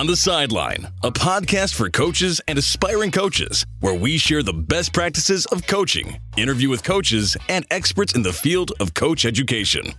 [0.00, 4.94] On the Sideline, a podcast for coaches and aspiring coaches, where we share the best
[4.94, 9.92] practices of coaching, interview with coaches, and experts in the field of coach education.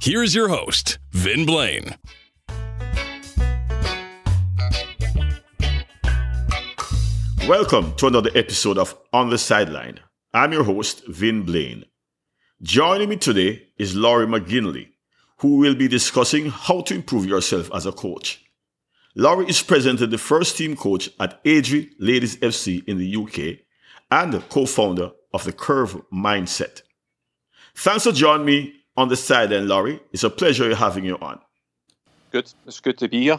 [0.00, 1.96] Here is your host, Vin Blaine.
[7.48, 9.98] Welcome to another episode of On the Sideline.
[10.32, 11.86] I'm your host, Vin Blaine.
[12.62, 14.90] Joining me today is Laurie McGinley,
[15.38, 18.43] who will be discussing how to improve yourself as a coach.
[19.16, 23.60] Laurie is presently the first team coach at Airdrie Ladies FC in the UK
[24.10, 26.82] and co founder of the Curve Mindset.
[27.76, 30.00] Thanks for joining me on the sideline, Laurie.
[30.12, 31.40] It's a pleasure having you on.
[32.32, 32.52] Good.
[32.66, 33.38] It's good to be here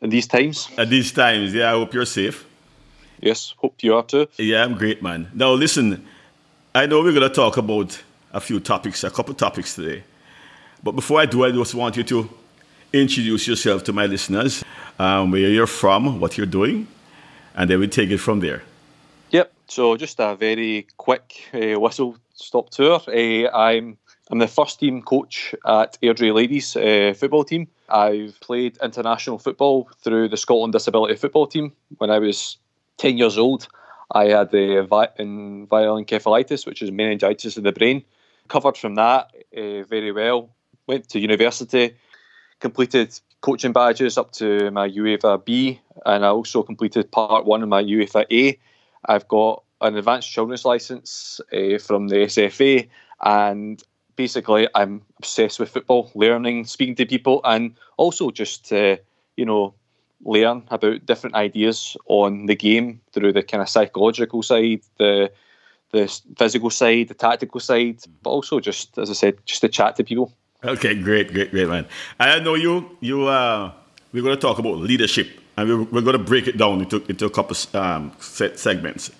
[0.00, 0.68] in these times.
[0.78, 2.46] At these times, yeah, I hope you're safe.
[3.20, 4.28] Yes, hope you are too.
[4.36, 5.30] Yeah, I'm great, man.
[5.34, 6.06] Now, listen,
[6.74, 8.00] I know we're going to talk about
[8.32, 10.04] a few topics, a couple topics today.
[10.82, 12.28] But before I do, I just want you to
[12.92, 14.64] introduce yourself to my listeners,
[15.02, 16.86] um, where you're from, what you're doing,
[17.56, 18.62] and then we take it from there.
[19.30, 19.52] Yep.
[19.68, 23.00] So just a very quick uh, whistle stop tour.
[23.08, 23.98] Uh, I'm
[24.30, 27.66] I'm the first team coach at Airdrie Ladies uh, football team.
[27.88, 31.72] I've played international football through the Scotland Disability Football Team.
[31.98, 32.56] When I was
[32.96, 33.68] 10 years old,
[34.10, 38.04] I had the vi- viral encephalitis, which is meningitis in the brain.
[38.48, 40.48] Covered from that uh, very well.
[40.86, 41.94] Went to university,
[42.62, 47.68] completed coaching badges up to my UEFA B, and I also completed part one of
[47.68, 48.58] my UEFA A.
[49.04, 52.88] I've got an advanced children's license uh, from the SFA,
[53.20, 53.82] and
[54.14, 58.96] basically I'm obsessed with football, learning, speaking to people, and also just to,
[59.36, 59.74] you know,
[60.24, 65.32] learn about different ideas on the game through the kind of psychological side, the
[65.90, 66.06] the
[66.38, 70.04] physical side, the tactical side, but also just as I said, just to chat to
[70.04, 70.32] people.
[70.64, 71.86] Okay, great, great, great, man.
[72.20, 72.96] I know you.
[73.00, 73.26] You.
[73.26, 73.72] Uh,
[74.12, 77.04] we're going to talk about leadership, and we're, we're going to break it down into
[77.08, 79.10] into a couple um, segments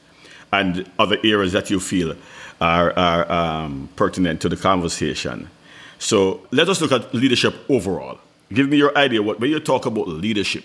[0.52, 2.14] and other areas that you feel
[2.60, 5.50] are are um, pertinent to the conversation.
[5.98, 8.18] So let us look at leadership overall.
[8.52, 9.20] Give me your idea.
[9.20, 10.62] What when you talk about leadership,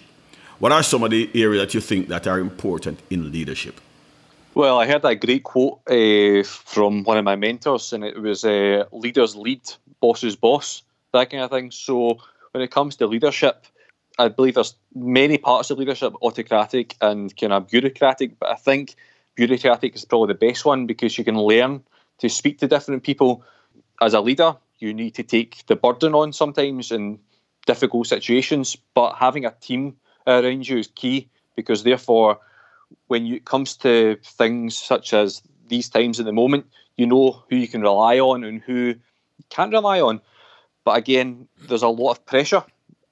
[0.59, 3.81] what are some of the areas that you think that are important in leadership?
[4.53, 8.43] Well, I heard that great quote uh, from one of my mentors, and it was
[8.43, 9.61] uh, "Leaders lead,
[9.99, 11.71] boss's boss, that kind of thing.
[11.71, 12.19] So
[12.51, 13.65] when it comes to leadership,
[14.19, 18.95] I believe there's many parts of leadership, autocratic and kind of bureaucratic, but I think
[19.35, 21.83] bureaucratic is probably the best one because you can learn
[22.19, 23.43] to speak to different people.
[24.01, 27.19] As a leader, you need to take the burden on sometimes in
[27.65, 32.39] difficult situations, but having a team around you is key because therefore
[33.07, 36.65] when it comes to things such as these times at the moment,
[36.95, 38.95] you know who you can rely on and who
[39.49, 40.21] can't rely on.
[40.83, 42.63] But again, there's a lot of pressure,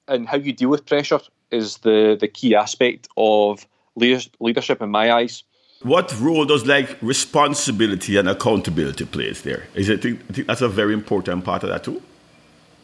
[0.08, 1.20] and how you deal with pressure
[1.50, 3.66] is the, the key aspect of
[3.96, 5.44] leadership in my eyes.
[5.82, 9.64] What role does like responsibility and accountability plays there?
[9.74, 9.98] Is it?
[10.04, 12.02] I think that's a very important part of that too.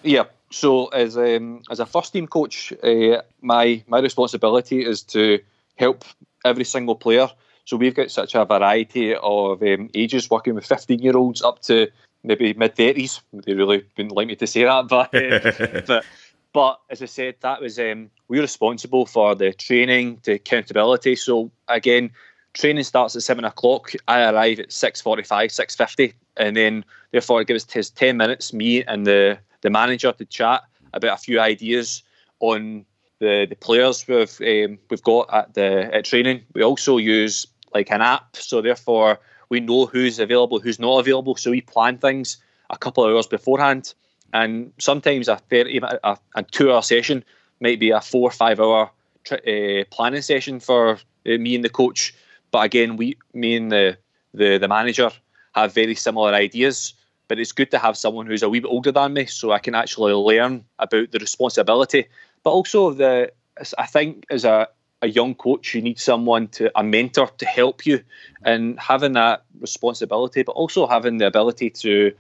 [0.03, 0.25] Yeah.
[0.51, 5.41] So as um, as a first team coach, uh, my my responsibility is to
[5.77, 6.05] help
[6.45, 7.29] every single player.
[7.65, 11.63] So we've got such a variety of um, ages, working with 15 year olds up
[11.63, 11.89] to
[12.23, 13.21] maybe mid thirties.
[13.33, 16.05] They really wouldn't like me to say that, but uh, but
[16.53, 21.17] but as I said, that was um, we're responsible for the training, the accountability.
[21.17, 22.11] So again,
[22.55, 23.93] training starts at seven o'clock.
[24.09, 28.53] I arrive at six forty-five, six fifty, and then therefore it gives us ten minutes,
[28.53, 32.03] me and the the manager, to chat about a few ideas
[32.41, 32.85] on
[33.19, 36.43] the the players we've um, we've got at the at training.
[36.55, 39.19] We also use like an app, so therefore
[39.53, 41.37] we know who's available, who's not available.
[41.37, 42.39] So we plan things
[42.71, 43.93] a couple of hours beforehand.
[44.33, 47.23] And sometimes a 30, a, a two hour session
[47.61, 48.91] might be a four or five hour
[49.31, 50.97] uh, planning session for uh,
[51.39, 52.15] me and the coach.
[52.51, 53.99] But again, we, me and the,
[54.33, 55.11] the, the manager
[55.55, 56.95] have very similar ideas.
[57.29, 59.59] But it's good to have someone who's a wee bit older than me, so I
[59.59, 62.07] can actually learn about the responsibility.
[62.43, 63.33] But also the,
[63.77, 64.69] I think as a
[65.03, 68.01] a young coach, you need someone to a mentor to help you,
[68.45, 72.13] and having that responsibility, but also having the ability to,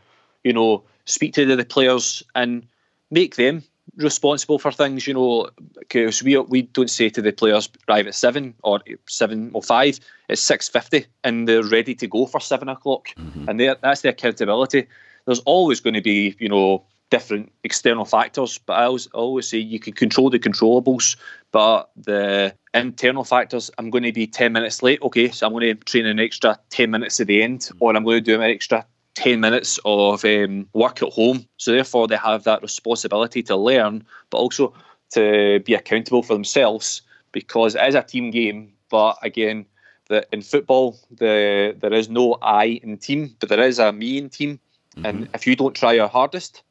[0.44, 2.67] you know, speak to the players and
[3.11, 3.62] make them
[3.96, 5.49] responsible for things, you know,
[5.79, 9.99] because we we don't say to the players arrive at seven or seven or five,
[10.28, 13.49] it's six fifty and they're ready to go for seven o'clock, mm-hmm.
[13.49, 14.87] and that's the accountability.
[15.25, 19.59] There's always going to be, you know, different external factors, but I always always say
[19.59, 21.17] you can control the controllables,
[21.53, 23.70] but the internal factors.
[23.76, 26.59] I'm going to be ten minutes late, okay, so I'm going to train an extra
[26.70, 30.25] ten minutes at the end, or I'm going to do an extra 10 minutes of
[30.25, 31.47] um, work at home.
[31.59, 34.73] So, therefore, they have that responsibility to learn, but also
[35.11, 38.73] to be accountable for themselves because it is a team game.
[38.88, 39.67] But again,
[40.09, 44.17] the, in football, the, there is no I in team, but there is a me
[44.17, 44.59] in team.
[44.97, 45.05] Mm-hmm.
[45.05, 46.62] And if you don't try your hardest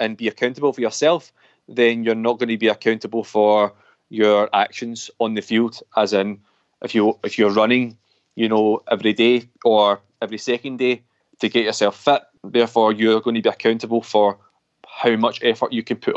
[0.00, 1.32] and be accountable for yourself,
[1.68, 3.72] then you're not going to be accountable for
[4.10, 5.80] your actions on the field.
[5.96, 6.40] As in,
[6.82, 7.96] if you if you're running,
[8.34, 11.02] you know, every day or every second day,
[11.40, 12.22] to get yourself fit.
[12.42, 14.38] Therefore, you're going to be accountable for
[14.86, 16.16] how much effort you can put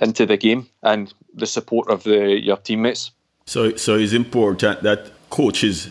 [0.00, 3.10] into the game and the support of the, your teammates.
[3.46, 5.90] So, so it's important that coaches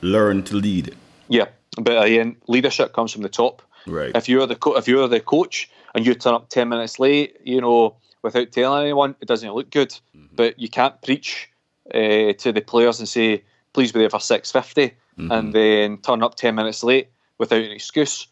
[0.00, 0.94] learn to lead.
[1.28, 1.46] Yeah,
[1.80, 3.62] but again, leadership comes from the top.
[3.86, 4.14] Right.
[4.14, 7.38] If you're the co- if you're the coach and you turn up ten minutes late,
[7.44, 9.90] you know, without telling anyone, it doesn't look good.
[10.16, 10.36] Mm-hmm.
[10.36, 11.50] But you can't preach
[11.94, 13.42] uh, to the players and say,
[13.72, 15.32] "Please be there for six fifty, mm-hmm.
[15.32, 17.08] and then turn up ten minutes late
[17.38, 18.26] without an excuse.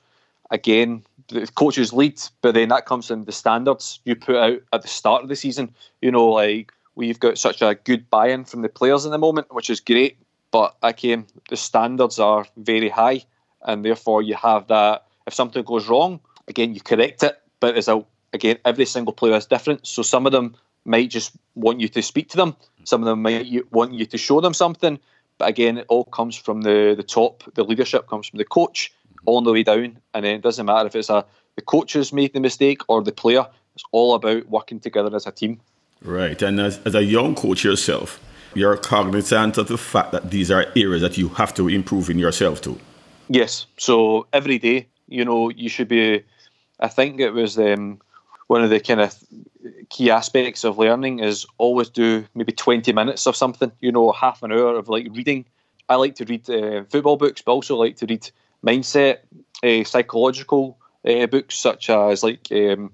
[0.51, 4.83] Again, the coaches lead, but then that comes in the standards you put out at
[4.83, 5.75] the start of the season.
[6.01, 9.55] You know, like we've got such a good buy-in from the players in the moment,
[9.55, 10.19] which is great.
[10.51, 13.23] But again, the standards are very high,
[13.63, 15.07] and therefore you have that.
[15.27, 17.40] If something goes wrong, again you correct it.
[17.61, 19.87] But as a again, every single player is different.
[19.87, 22.57] So some of them might just want you to speak to them.
[22.85, 24.99] Some of them might want you to show them something.
[25.39, 27.45] But again, it all comes from the the top.
[27.55, 28.93] The leadership comes from the coach,
[29.27, 29.99] all the way down.
[30.15, 31.25] And then it doesn't matter if it's a
[31.57, 33.47] the coaches made the mistake or the player.
[33.75, 35.61] It's all about working together as a team.
[36.03, 36.41] Right.
[36.43, 38.19] And as, as a young coach yourself,
[38.55, 42.19] you're cognizant of the fact that these are areas that you have to improve in
[42.19, 42.79] yourself too.
[43.29, 43.67] Yes.
[43.77, 46.25] So every day, you know, you should be.
[46.81, 48.01] I think it was um,
[48.47, 49.15] one of the kind of
[49.91, 54.43] key aspects of learning is always do maybe 20 minutes of something, you know, half
[54.43, 55.45] an hour of like reading.
[55.89, 58.31] I like to read uh, football books, but also like to read
[58.65, 59.19] mindset,
[59.63, 62.93] uh, psychological uh, books such as like um,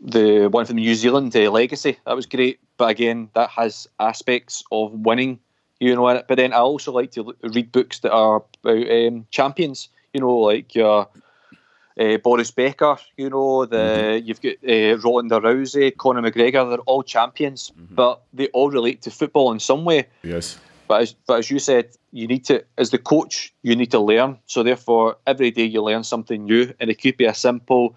[0.00, 1.98] the one from New Zealand, uh, Legacy.
[2.06, 5.38] That was great, but again, that has aspects of winning,
[5.80, 6.22] you know.
[6.26, 10.36] But then I also like to read books that are about um, champions, you know,
[10.36, 11.08] like your.
[11.98, 14.26] Uh, Boris Becker, you know, the mm-hmm.
[14.26, 16.68] you've got uh, Ronda Rousey, Conor McGregor.
[16.68, 17.94] They're all champions, mm-hmm.
[17.94, 20.06] but they all relate to football in some way.
[20.22, 20.58] Yes.
[20.86, 24.00] But as, but as you said, you need to, as the coach, you need to
[24.00, 24.38] learn.
[24.46, 27.96] So therefore, every day you learn something new, and it could be a simple.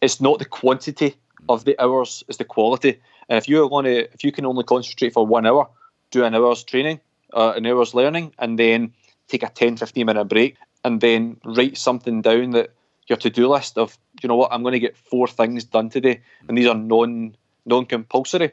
[0.00, 1.16] It's not the quantity
[1.48, 3.00] of the hours; it's the quality.
[3.28, 5.68] And if you're going to, if you can only concentrate for one hour,
[6.10, 7.00] do an hour's training,
[7.32, 8.92] uh, an hour's learning, and then
[9.28, 12.70] take a 10, 15 minute break, and then write something down that
[13.12, 16.22] your to-do list of, you know what, I'm going to get four things done today,
[16.48, 18.52] and these are non non-compulsory.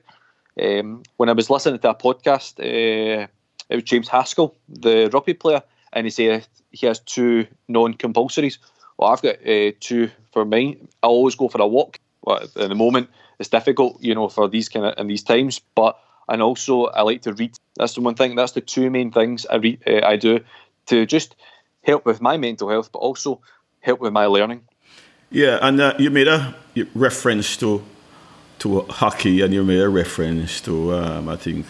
[0.62, 2.60] Um, when I was listening to a podcast.
[2.60, 3.28] Uh,
[3.70, 5.62] it was James Haskell, the rugby player,
[5.94, 8.58] and he said he has two non-compulsories.
[8.98, 10.88] Well, I've got uh, two for mine.
[11.04, 12.00] I always go for a walk.
[12.24, 13.10] Well, at the moment,
[13.40, 15.62] it's difficult, you know, for these kind of in these times.
[15.76, 15.98] But
[16.28, 17.56] and also, I like to read.
[17.76, 18.36] That's the one thing.
[18.36, 19.84] That's the two main things I read.
[19.88, 20.40] Uh, I do
[20.88, 21.36] to just
[21.84, 23.42] help with my mental health, but also
[23.82, 24.62] help with my learning.
[25.32, 26.56] Yeah, and uh, you made a
[26.96, 27.84] reference to
[28.60, 31.66] to hockey, and you made a reference to um, I think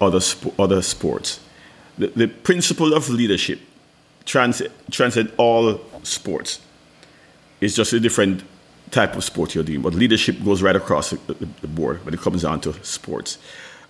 [0.00, 1.40] other, sp- other sports.
[1.98, 3.60] The, the principle of leadership
[4.24, 6.60] trans- transcend all sports.
[7.60, 8.42] It's just a different
[8.90, 12.20] type of sport you're doing, but leadership goes right across the, the, board when it
[12.20, 13.38] comes down to sports.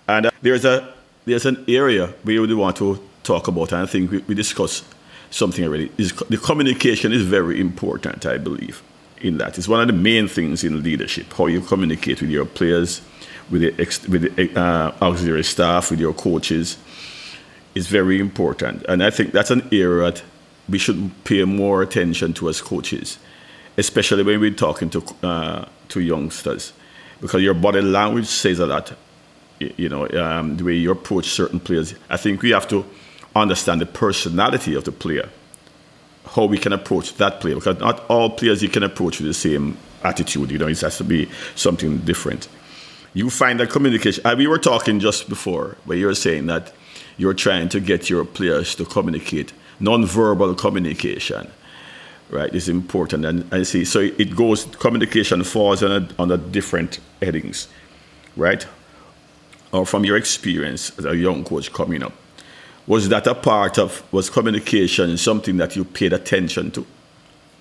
[0.07, 0.93] And uh, there's a
[1.25, 4.85] there's an area we really want to talk about, and I think we, we discussed
[5.33, 5.91] something already.
[5.97, 8.83] Is the communication is very important, I believe,
[9.21, 9.57] in that.
[9.57, 13.01] It's one of the main things in leadership, how you communicate with your players,
[13.49, 16.77] with the, ex, with the uh, auxiliary staff, with your coaches,
[17.73, 18.83] is very important.
[18.87, 20.23] And I think that's an area that
[20.69, 23.17] we should pay more attention to as coaches,
[23.77, 26.73] especially when we're talking to uh, to youngsters,
[27.19, 28.93] because your body language says a lot.
[29.59, 31.95] You know, um, the way you approach certain players.
[32.09, 32.83] I think we have to
[33.35, 35.29] understand the personality of the player,
[36.25, 39.33] how we can approach that player, because not all players you can approach with the
[39.33, 40.51] same attitude.
[40.51, 42.47] You know, it has to be something different
[43.13, 44.23] you find that communication.
[44.37, 46.73] We were talking just before where you were saying that
[47.17, 51.49] you're trying to get your players to communicate, non-verbal communication,
[52.29, 53.25] right, is important.
[53.25, 57.67] And I see, so it goes, communication falls on under different headings,
[58.35, 58.65] right?
[59.71, 62.13] Or from your experience as a young coach coming up,
[62.87, 66.85] was that a part of, was communication something that you paid attention to?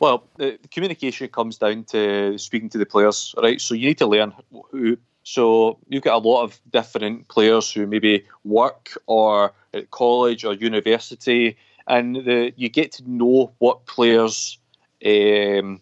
[0.00, 3.60] Well, the communication comes down to speaking to the players, right?
[3.60, 4.32] So you need to learn
[4.70, 4.98] who.
[5.22, 10.54] So you've got a lot of different players who maybe work or at college or
[10.54, 14.58] university, and the, you get to know what players
[15.06, 15.80] um,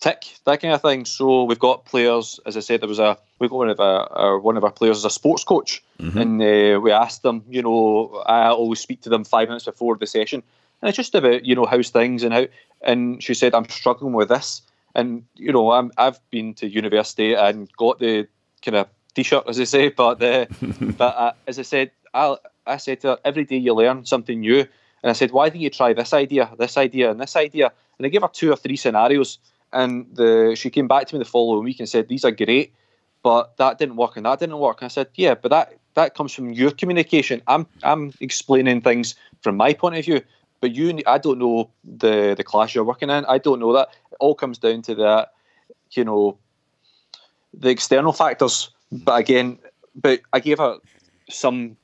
[0.00, 1.04] tick, that kind of thing.
[1.04, 4.12] So we've got players, as I said, there was a we got one of our,
[4.12, 6.18] our one of our players as a sports coach, mm-hmm.
[6.18, 9.96] and uh, we asked them, you know, I always speak to them five minutes before
[9.96, 10.42] the session,
[10.80, 12.46] and it's just about you know how's things and how.
[12.82, 14.62] And she said, I'm struggling with this,
[14.94, 18.26] and you know, I'm I've been to university and got the
[18.62, 20.48] kind of t-shirt, as they say, but the
[20.98, 24.40] but uh, as I said, I I said to her, every day you learn something
[24.40, 24.66] new.
[25.02, 27.72] And I said, why don't you try this idea, this idea, and this idea?
[27.96, 29.38] And I gave her two or three scenarios.
[29.72, 32.74] And the she came back to me the following week and said, these are great,
[33.22, 34.82] but that didn't work and that didn't work.
[34.82, 37.42] And I said, yeah, but that that comes from your communication.
[37.46, 40.22] I'm I'm explaining things from my point of view,
[40.60, 43.24] but you I don't know the the class you're working in.
[43.26, 43.88] I don't know that.
[44.10, 45.32] It all comes down to that,
[45.92, 46.38] you know,
[47.54, 48.70] the external factors.
[48.90, 49.58] But again,
[49.94, 50.78] but I gave her
[51.28, 51.76] some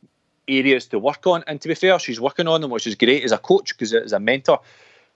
[0.49, 3.25] areas to work on, and to be fair, she's working on them, which is great
[3.25, 4.61] as a coach because as a mentor.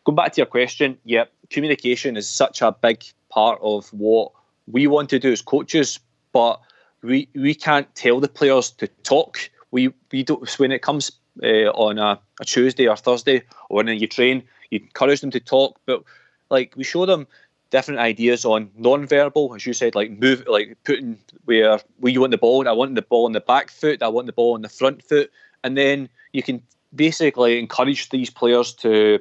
[0.05, 4.33] Going back to your question, yeah, communication is such a big part of what
[4.67, 6.01] we want to do as coaches,
[6.33, 6.61] but
[7.03, 9.51] we we can't tell the players to talk.
[9.71, 13.89] We we don't when it comes uh, on a, a Tuesday or Thursday or when
[13.89, 16.03] you train, you encourage them to talk, but
[16.51, 17.27] like we show them
[17.71, 22.33] different ideas on non-verbal, as you said, like move, like putting where where you want
[22.33, 22.69] the ball.
[22.69, 24.03] I want the ball on the back foot.
[24.03, 25.31] I want the ball on the front foot,
[25.65, 26.63] and then you can
[26.95, 29.21] basically encourage these players to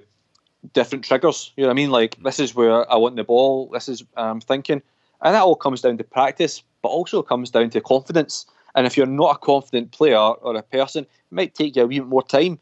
[0.74, 1.52] different triggers.
[1.56, 1.92] You know what I mean?
[1.92, 3.70] Like this is where I want the ball.
[3.72, 4.82] This is I'm thinking,
[5.22, 8.46] and that all comes down to practice, but also comes down to confidence.
[8.76, 11.88] And if you're not a confident player or a person, it might take you a
[11.88, 12.60] wee bit more time.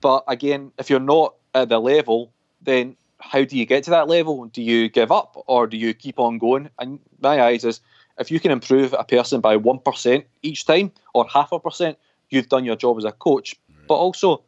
[0.00, 4.08] But again, if you're not at the level, then how do you get to that
[4.08, 4.46] level?
[4.46, 6.68] Do you give up or do you keep on going?
[6.78, 7.80] And my eyes is
[8.18, 11.98] if you can improve a person by one percent each time or half a percent,
[12.30, 13.54] you've done your job as a coach,
[13.88, 14.42] but also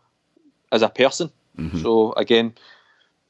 [0.72, 1.30] as a person.
[1.56, 1.82] Mm-hmm.
[1.82, 2.54] So again,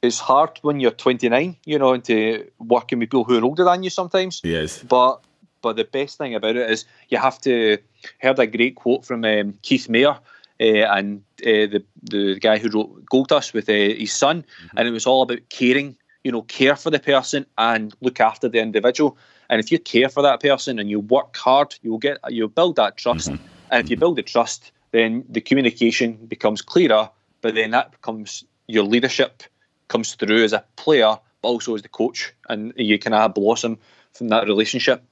[0.02, 3.82] it's hard when you're 29, you know, into working with people who are older than
[3.82, 4.40] you sometimes.
[4.44, 4.82] Yes.
[4.82, 5.20] But
[5.62, 7.78] but the best thing about it is you have to
[8.20, 10.18] heard a great quote from um, Keith Mayer
[10.60, 14.78] uh, and uh, the the guy who wrote Gold Dust with uh, his son, mm-hmm.
[14.78, 15.96] and it was all about caring.
[16.24, 19.16] You know, care for the person and look after the individual.
[19.48, 22.76] And if you care for that person and you work hard, you'll get you'll build
[22.76, 23.30] that trust.
[23.30, 23.44] Mm-hmm.
[23.70, 27.10] And if you build the trust, then the communication becomes clearer.
[27.42, 29.44] But then that becomes your leadership
[29.88, 33.78] comes through as a player, but also as the coach, and you kind of blossom
[34.14, 35.02] from that relationship.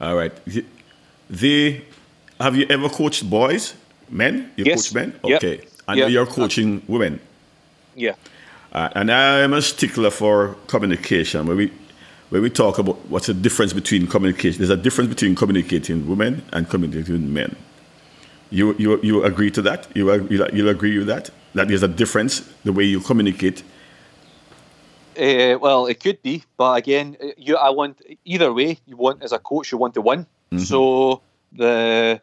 [0.00, 0.32] All right.
[1.30, 1.82] They
[2.40, 3.74] have you ever coached boys,
[4.08, 4.50] men?
[4.56, 4.88] You yes.
[4.88, 5.56] coach men, okay.
[5.56, 5.68] Yep.
[5.88, 6.10] And yep.
[6.10, 7.20] you're coaching women.
[7.96, 8.14] Yeah.
[8.72, 11.46] Uh, and I'm a stickler for communication.
[11.46, 11.72] When we
[12.28, 16.42] when we talk about what's the difference between communication, there's a difference between communicating women
[16.52, 17.56] and communicating men.
[18.50, 19.88] You you you agree to that?
[19.94, 21.30] You you you agree with that?
[21.54, 23.62] That there's a difference the way you communicate
[25.18, 28.78] uh, well, it could be, but again, you I want either way.
[28.86, 30.26] You want as a coach, you want to win.
[30.52, 30.58] Mm-hmm.
[30.58, 31.22] So
[31.52, 32.20] the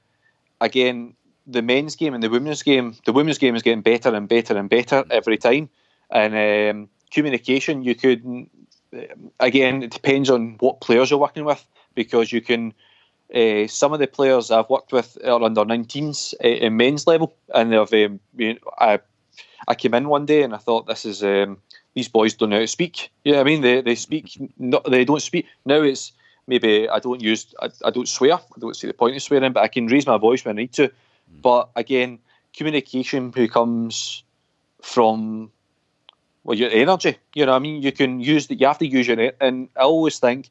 [0.62, 4.28] again, the men's game and the women's game, the women's game is getting better and
[4.28, 5.70] better and better every time.
[6.10, 8.48] And um, communication, you could
[9.40, 12.74] again, it depends on what players you're working with because you can.
[13.34, 17.36] Uh, some of the players I've worked with are under 19s uh, in men's level,
[17.54, 18.12] and they've.
[18.12, 19.00] Um, you know, I
[19.68, 21.58] I came in one day and I thought this is um,
[21.96, 23.10] these boys don't know how to speak.
[23.24, 25.82] Yeah, I mean they they speak not they don't speak now.
[25.82, 26.12] It's
[26.46, 28.34] maybe I don't use I, I don't swear.
[28.34, 30.62] I don't see the point of swearing, but I can raise my voice when I
[30.62, 30.90] need to.
[30.90, 31.42] Mm.
[31.42, 32.20] But again,
[32.56, 34.24] communication becomes
[34.82, 35.52] from
[36.44, 37.18] well your energy.
[37.34, 38.60] You know, I mean, you can use that.
[38.60, 40.50] You have to use your and I always think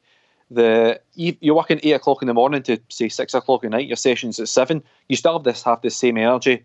[0.49, 3.87] the you're working eight o'clock in the morning to say six o'clock at night.
[3.87, 4.83] Your sessions at seven.
[5.09, 6.63] You still have this have the same energy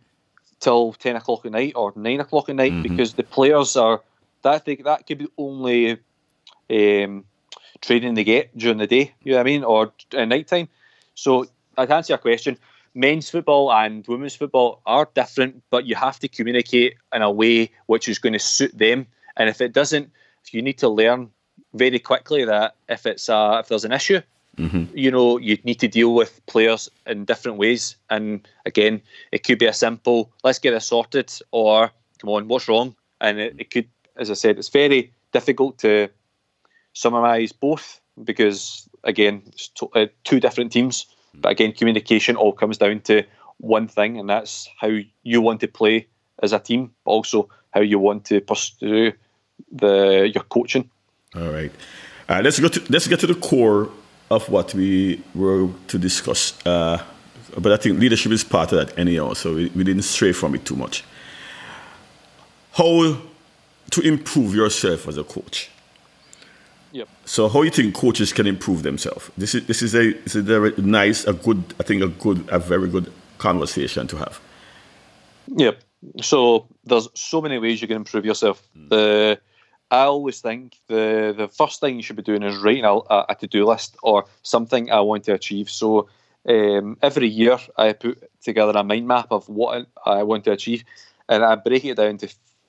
[0.59, 2.83] till ten o'clock at night or nine o'clock at night mm-hmm.
[2.83, 4.01] because the players are
[4.43, 5.99] that they, that could be only
[6.71, 7.25] um,
[7.81, 9.15] training they get during the day.
[9.23, 10.69] You know what I mean, or at night time.
[11.15, 12.59] So I'd answer your question.
[12.95, 17.71] Men's football and women's football are different, but you have to communicate in a way
[17.87, 19.07] which is going to suit them.
[19.37, 20.11] And if it doesn't,
[20.45, 21.31] if you need to learn
[21.75, 24.21] very quickly that if it's a, if there's an issue,
[24.57, 24.97] mm-hmm.
[24.97, 27.97] you know, you need to deal with players in different ways.
[28.09, 32.69] And again, it could be a simple, let's get this sorted, or come on, what's
[32.69, 32.97] wrong?
[33.21, 33.89] And it, it could
[34.21, 36.09] as I said, it's very difficult to
[36.93, 41.07] summarise both because again, it's to, uh, two different teams.
[41.35, 43.23] But again, communication all comes down to
[43.59, 44.91] one thing, and that's how
[45.23, 46.07] you want to play
[46.43, 49.13] as a team, but also how you want to pursue
[49.73, 50.91] the your coaching.
[51.37, 51.71] All right,
[52.29, 53.91] uh, let's go to let's get to the core
[54.31, 56.55] of what we were to discuss.
[56.67, 57.03] Uh,
[57.59, 60.55] but I think leadership is part of that anyhow, so we, we didn't stray from
[60.55, 61.05] it too much.
[62.73, 63.17] How
[63.91, 65.71] to improve yourself as a coach?
[66.93, 67.09] Yep.
[67.25, 69.31] So how you think coaches can improve themselves?
[69.37, 72.49] This is this is a this is a nice, a good, I think a good,
[72.49, 74.41] a very good conversation to have.
[75.57, 75.81] Yep.
[76.21, 78.63] So there's so many ways you can improve yourself.
[78.77, 78.89] Mm.
[78.89, 79.41] The
[79.91, 82.95] I always think the the first thing you should be doing is writing a,
[83.29, 85.69] a to do list or something I want to achieve.
[85.69, 86.09] So
[86.49, 90.85] um, every year I put together a mind map of what I want to achieve,
[91.29, 92.29] and I break it down to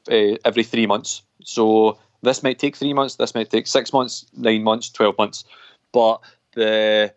[0.10, 1.22] uh, every three months.
[1.44, 5.44] So this might take three months, this might take six months, nine months, twelve months,
[5.92, 6.22] but
[6.54, 7.14] the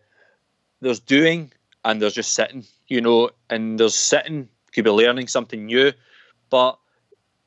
[0.81, 1.51] there's doing
[1.83, 5.93] and there's just sitting, you know, and there's sitting could be learning something new,
[6.49, 6.77] but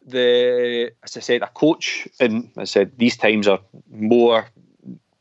[0.07, 4.49] the as I said, a coach, and I said these times are more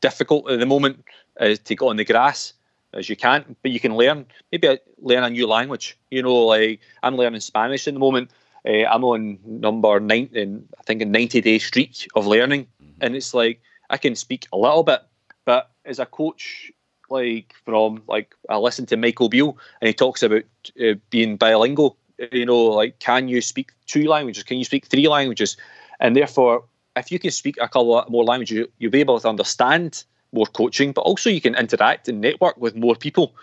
[0.00, 1.04] difficult at the moment
[1.40, 2.54] uh, to get on the grass
[2.94, 5.98] as you can, but you can learn maybe learn a new language.
[6.10, 8.30] You know, like I'm learning Spanish in the moment.
[8.66, 13.02] Uh, I'm on number nine, in, I think, a 90 day streak of learning, mm-hmm.
[13.02, 13.60] and it's like
[13.90, 15.00] I can speak a little bit,
[15.44, 16.70] but as a coach,
[17.10, 20.44] like from like I listen to Michael Beale, and he talks about
[20.80, 21.96] uh, being bilingual
[22.32, 24.42] you know, like can you speak two languages?
[24.42, 25.56] Can you speak three languages?
[26.00, 26.64] And therefore,
[26.96, 30.92] if you can speak a couple more languages, you'll be able to understand more coaching,
[30.92, 33.34] but also you can interact and network with more people.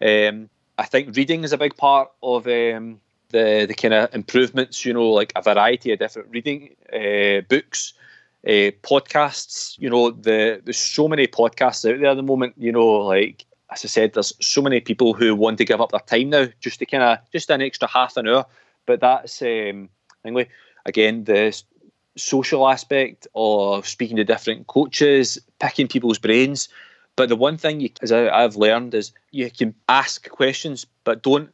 [0.00, 0.48] Um,
[0.78, 4.84] I think reading is a big part of um, the the kind of improvements.
[4.84, 7.94] You know, like a variety of different reading uh, books,
[8.46, 9.78] uh, podcasts.
[9.78, 12.54] You know, the there's so many podcasts out there at the moment.
[12.56, 15.90] You know, like as I said, there's so many people who want to give up
[15.90, 18.46] their time now just to kind of just an extra half an hour.
[18.86, 19.88] But that's um,
[20.24, 20.48] anyway.
[20.84, 21.52] Again, the
[22.16, 26.68] social aspect of speaking to different coaches, picking people's brains.
[27.16, 31.22] But the one thing, you, as I, I've learned, is you can ask questions, but
[31.22, 31.50] don't.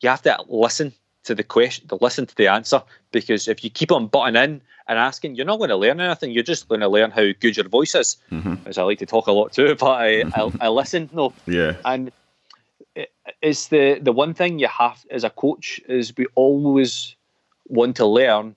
[0.00, 0.92] You have to listen
[1.24, 2.82] to the question, to listen to the answer,
[3.12, 6.32] because if you keep on butting in and asking, you're not going to learn anything.
[6.32, 8.16] You're just going to learn how good your voice is.
[8.30, 8.66] Mm-hmm.
[8.66, 11.08] As I like to talk a lot too, but I, I, I listen.
[11.12, 12.10] No, yeah, and
[13.40, 17.14] it's the the one thing you have as a coach is we always
[17.68, 18.56] want to learn,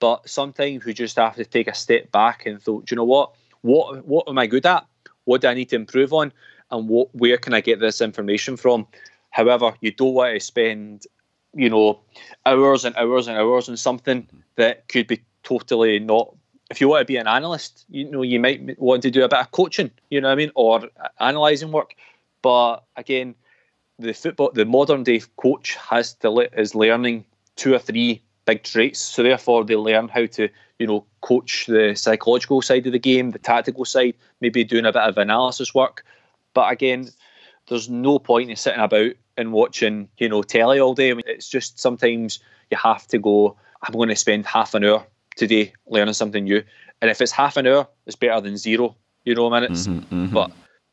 [0.00, 3.32] but sometimes we just have to take a step back and thought, you know what,
[3.60, 4.86] what what am I good at?
[5.24, 6.32] What do I need to improve on?
[6.70, 8.86] And what where can I get this information from?
[9.30, 11.06] However, you don't want to spend
[11.54, 12.00] you know,
[12.46, 14.38] hours and hours and hours on something mm-hmm.
[14.56, 16.34] that could be totally not.
[16.70, 19.28] If you want to be an analyst, you know, you might want to do a
[19.28, 20.82] bit of coaching, you know what I mean, or
[21.18, 21.94] analysing work.
[22.42, 23.34] But again,
[23.98, 27.24] the football, the modern day coach has to is learning
[27.56, 29.00] two or three big traits.
[29.00, 33.30] So therefore, they learn how to, you know, coach the psychological side of the game,
[33.30, 36.04] the tactical side, maybe doing a bit of analysis work.
[36.54, 37.08] But again,
[37.68, 41.10] there's no point in sitting about and watching, you know, telly all day.
[41.10, 43.56] I mean, it's just sometimes you have to go.
[43.82, 46.62] I'm going to spend half an hour today learning something new,
[47.00, 49.86] and if it's half an hour, it's better than zero, you know, minutes.
[49.86, 50.34] Mm-hmm, mm-hmm.
[50.34, 50.50] But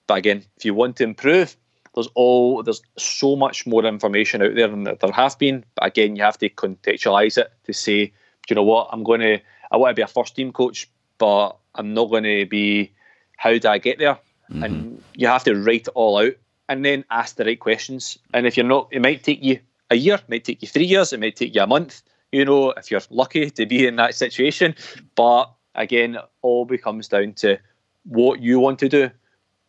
[0.08, 1.58] but again, if you want to improve,
[1.96, 5.66] there's all there's so much more information out there than there have been.
[5.76, 8.14] But again, you have to contextualize it to say, do
[8.50, 9.40] you know what, I'm going to.
[9.72, 12.94] I want to be a first team coach, but I'm not going to be.
[13.38, 14.20] How do I get there?
[14.52, 14.64] Mm-hmm.
[14.64, 16.34] And you have to write it all out
[16.70, 18.18] and then ask the right questions.
[18.34, 20.86] And if you're not, it might take you a year, it might take you three
[20.86, 22.02] years, it might take you a month,
[22.32, 24.76] you know, if you're lucky to be in that situation.
[25.16, 27.58] But again, it all becomes down to
[28.06, 29.12] what you want to do,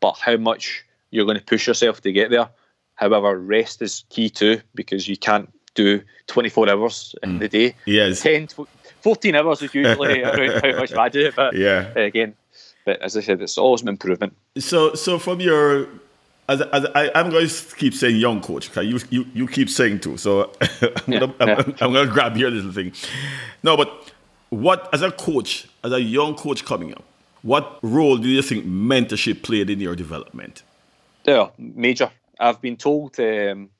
[0.01, 2.49] but how much you're going to push yourself to get there.
[2.95, 7.39] However, rest is key too, because you can't do 24 hours in mm.
[7.41, 7.75] the day.
[7.85, 8.23] Yes.
[8.23, 8.49] 10,
[9.03, 11.31] 14 hours is usually around how much I do.
[11.33, 11.93] But yeah.
[11.97, 12.35] again,
[12.85, 14.35] but as I said, it's always an improvement.
[14.59, 15.89] So, so from your
[16.49, 19.69] as, as I, am going to keep saying young coach because you, you, you keep
[19.69, 20.17] saying too.
[20.17, 20.69] So I'm,
[21.07, 21.55] yeah, gonna, yeah.
[21.59, 22.93] I'm, I'm, going to grab your little thing.
[23.63, 24.13] No, but
[24.51, 27.05] what as a coach, as a young coach coming up,
[27.43, 30.63] what role do you think mentorship played in your development?
[31.25, 32.11] Yeah, major.
[32.39, 33.71] I've been told um,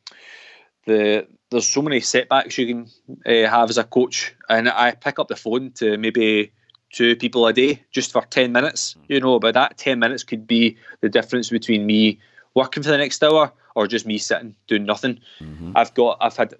[0.87, 2.87] the there's so many setbacks you can
[3.25, 6.53] uh, have as a coach, and I pick up the phone to maybe
[6.93, 10.47] two people a day just for 10 minutes you know but that 10 minutes could
[10.47, 12.19] be the difference between me
[12.57, 15.21] working for the next hour or just me sitting doing nothing.
[15.39, 15.73] Mm-hmm.
[15.77, 16.55] I've got I've had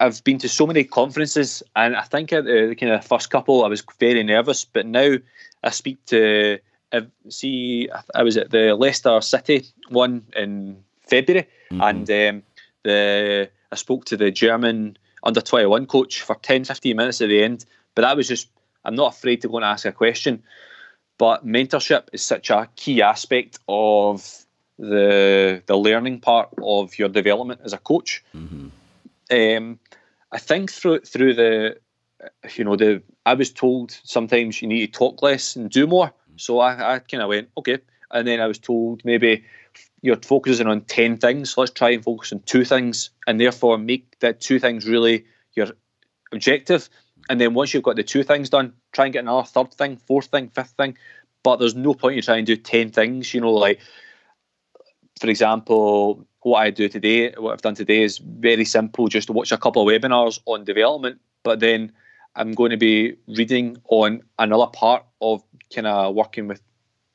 [0.00, 3.28] I've been to so many conferences, and I think at the, the kind of first
[3.28, 5.16] couple I was very nervous, but now
[5.62, 6.58] I speak to.
[6.94, 11.80] I see, I was at the Leicester City one in February, mm-hmm.
[11.80, 12.42] and um,
[12.82, 17.42] the I spoke to the German under 21 coach for 10, 15 minutes at the
[17.42, 17.64] end.
[17.94, 18.48] But that was just,
[18.84, 20.42] I'm not afraid to go and ask a question.
[21.16, 24.44] But mentorship is such a key aspect of
[24.78, 28.24] the the learning part of your development as a coach.
[28.34, 28.68] Mm-hmm.
[29.30, 29.78] Um,
[30.30, 31.76] I think through through the
[32.54, 36.12] you know the I was told sometimes you need to talk less and do more.
[36.36, 37.78] So I, I kind of went okay,
[38.10, 39.44] and then I was told maybe
[40.02, 41.50] you're focusing on 10 things.
[41.50, 45.24] So Let's try and focus on two things and therefore make that two things really
[45.54, 45.68] your
[46.32, 46.88] objective.
[47.30, 49.96] And then once you've got the two things done, try and get another third thing,
[49.96, 50.98] fourth thing, fifth thing.
[51.44, 53.32] But there's no point in trying and do 10 things.
[53.32, 53.80] You know, like,
[55.20, 59.32] for example, what I do today, what I've done today is very simple, just to
[59.32, 61.20] watch a couple of webinars on development.
[61.42, 61.92] But then
[62.36, 65.42] I'm going to be reading on another part of
[65.74, 66.60] kind of working with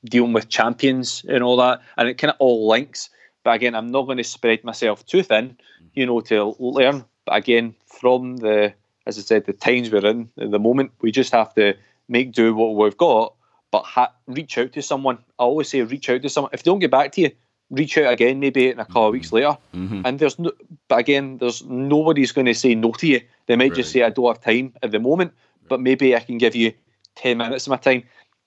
[0.06, 3.10] dealing with champions and all that, and it kind of all links.
[3.44, 5.58] But again, I'm not going to spread myself too thin,
[5.94, 7.06] you know, to learn.
[7.26, 8.74] But again, from the,
[9.06, 11.76] as I said, the times we're in, at the moment, we just have to
[12.08, 13.34] make do what we've got,
[13.72, 15.18] but ha- reach out to someone.
[15.40, 16.52] I always say reach out to someone.
[16.54, 17.32] If they don't get back to you,
[17.70, 19.58] reach out again, maybe in a couple of weeks later.
[19.74, 20.02] Mm-hmm.
[20.06, 20.52] And there's no,
[20.88, 23.22] but again, there's nobody's going to say no to you.
[23.48, 23.78] They might right.
[23.78, 25.34] just say, I don't have time at the moment,
[25.68, 26.74] but maybe I can give you
[27.16, 28.04] 10 minutes of my time.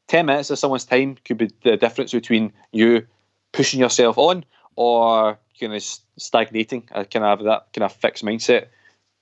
[0.09, 3.07] 10 minutes of someone's time could be the difference between you
[3.53, 4.45] pushing yourself on
[4.77, 5.85] or kind of
[6.17, 6.89] stagnating.
[6.93, 8.67] I kind of have that kind of fixed mindset,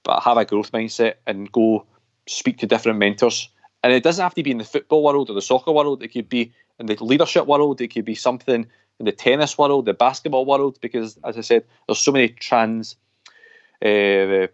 [0.05, 1.85] but have a growth mindset and go
[2.27, 3.49] speak to different mentors.
[3.83, 6.03] And it doesn't have to be in the football world or the soccer world.
[6.03, 7.81] It could be in the leadership world.
[7.81, 8.67] It could be something
[8.99, 12.97] in the tennis world, the basketball world, because as I said, there's so many trans,
[13.85, 14.49] uh,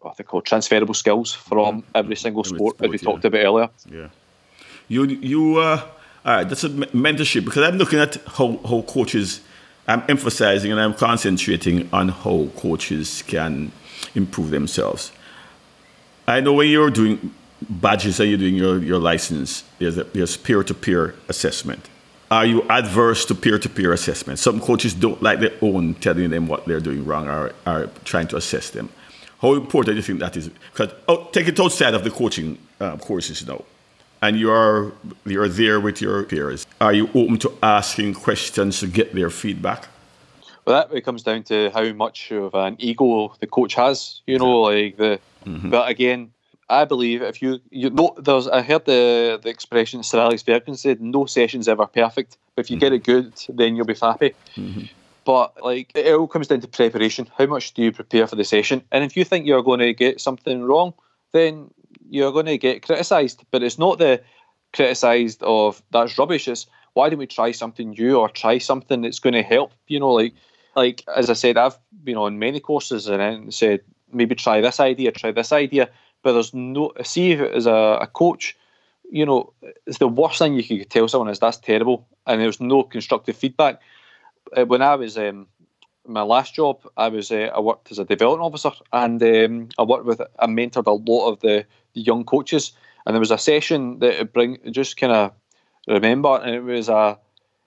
[0.00, 3.04] what they call transferable skills from every single sport, as we yeah.
[3.04, 3.70] talked about earlier.
[3.90, 4.08] Yeah
[4.88, 5.82] you you uh,
[6.24, 9.40] all right, that's a mentorship because I'm looking at how, how coaches.
[9.88, 13.70] I'm emphasizing and I'm concentrating on how coaches can
[14.16, 15.12] improve themselves.
[16.26, 17.32] I know when you're doing
[17.70, 21.88] badges and you're doing your, your license, there's, a, there's peer-to-peer assessment.
[22.30, 24.38] Are you adverse to peer-to-peer assessment?
[24.38, 28.26] Some coaches don't like their own telling them what they're doing wrong or are trying
[28.28, 28.88] to assess them.
[29.40, 30.48] How important do you think that is?
[30.72, 33.62] Because oh, take it outside of the coaching uh, courses now
[34.22, 34.92] and you're
[35.24, 39.88] you're there with your peers, are you open to asking questions to get their feedback?
[40.64, 44.22] Well, that comes down to how much of an ego the coach has.
[44.26, 45.20] You know, like the.
[45.44, 45.70] Mm-hmm.
[45.70, 46.32] But again,
[46.68, 50.76] I believe if you you know, there's I heard the the expression Sir Alex Ferguson
[50.76, 52.38] said, "No session's ever perfect.
[52.54, 52.80] But if you mm-hmm.
[52.80, 54.86] get it good, then you'll be happy." Mm-hmm.
[55.24, 57.28] But like it all comes down to preparation.
[57.36, 58.82] How much do you prepare for the session?
[58.90, 60.94] And if you think you're going to get something wrong,
[61.32, 61.70] then
[62.08, 63.44] you're going to get criticised.
[63.50, 64.22] But it's not the
[64.72, 66.48] criticised of that's rubbish.
[66.48, 69.72] It's why don't we try something new or try something that's going to help?
[69.86, 70.34] You know, like
[70.74, 75.12] like as I said, I've been on many courses and said maybe try this idea,
[75.12, 75.88] try this idea.
[76.22, 78.56] But there's no see as a, a coach,
[79.10, 79.52] you know,
[79.86, 83.36] it's the worst thing you could tell someone is that's terrible, and there's no constructive
[83.36, 83.80] feedback.
[84.56, 85.46] Uh, when I was um,
[86.06, 89.82] my last job, I was uh, I worked as a development officer, and um, I
[89.82, 92.72] worked with I mentored a lot of the, the young coaches,
[93.04, 95.32] and there was a session that bring just kind of
[95.86, 97.18] remember, and it was a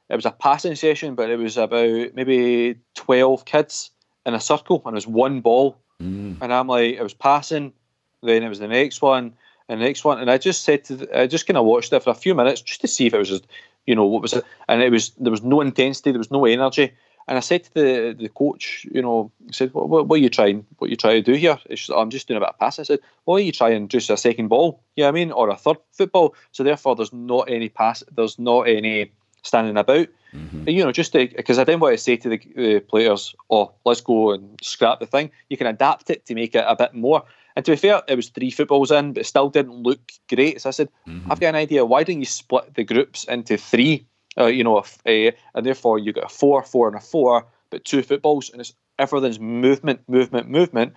[0.09, 3.91] it was a passing session, but it was about maybe twelve kids
[4.25, 6.37] in a circle, and it was one ball, mm.
[6.41, 7.73] and I'm like, it was passing,
[8.21, 9.33] then it was the next one,
[9.67, 11.93] and the next one, and I just said to, the, I just kind of watched
[11.93, 13.47] it for a few minutes just to see if it was just,
[13.85, 16.45] you know, what was it, and it was there was no intensity, there was no
[16.45, 16.91] energy,
[17.27, 20.23] and I said to the the coach, you know, I said, what, what, what are
[20.23, 20.65] you trying?
[20.79, 21.59] What are you trying to do here?
[21.69, 22.79] Just, I'm just doing a bit of pass.
[22.79, 23.87] I said, what are you trying?
[23.87, 24.81] Just a second ball?
[24.95, 26.33] Yeah, you know I mean, or a third football.
[26.51, 28.03] So therefore, there's not any pass.
[28.11, 29.11] There's not any
[29.43, 30.07] standing about.
[30.33, 30.69] Mm-hmm.
[30.69, 34.01] You know, just because I didn't want to say to the, the, players, "Oh, let's
[34.01, 37.23] go and scrap the thing." You can adapt it to make it a bit more.
[37.59, 40.61] And to be fair, it was three footballs in, but it still didn't look great.
[40.61, 41.29] So I said, mm-hmm.
[41.29, 41.83] "I've got an idea.
[41.83, 44.07] Why don't you split the groups into three?
[44.37, 47.45] Uh, you know, if, uh, and therefore you get a four, four, and a four,
[47.69, 50.93] but two footballs, and it's everything's movement, movement, movement.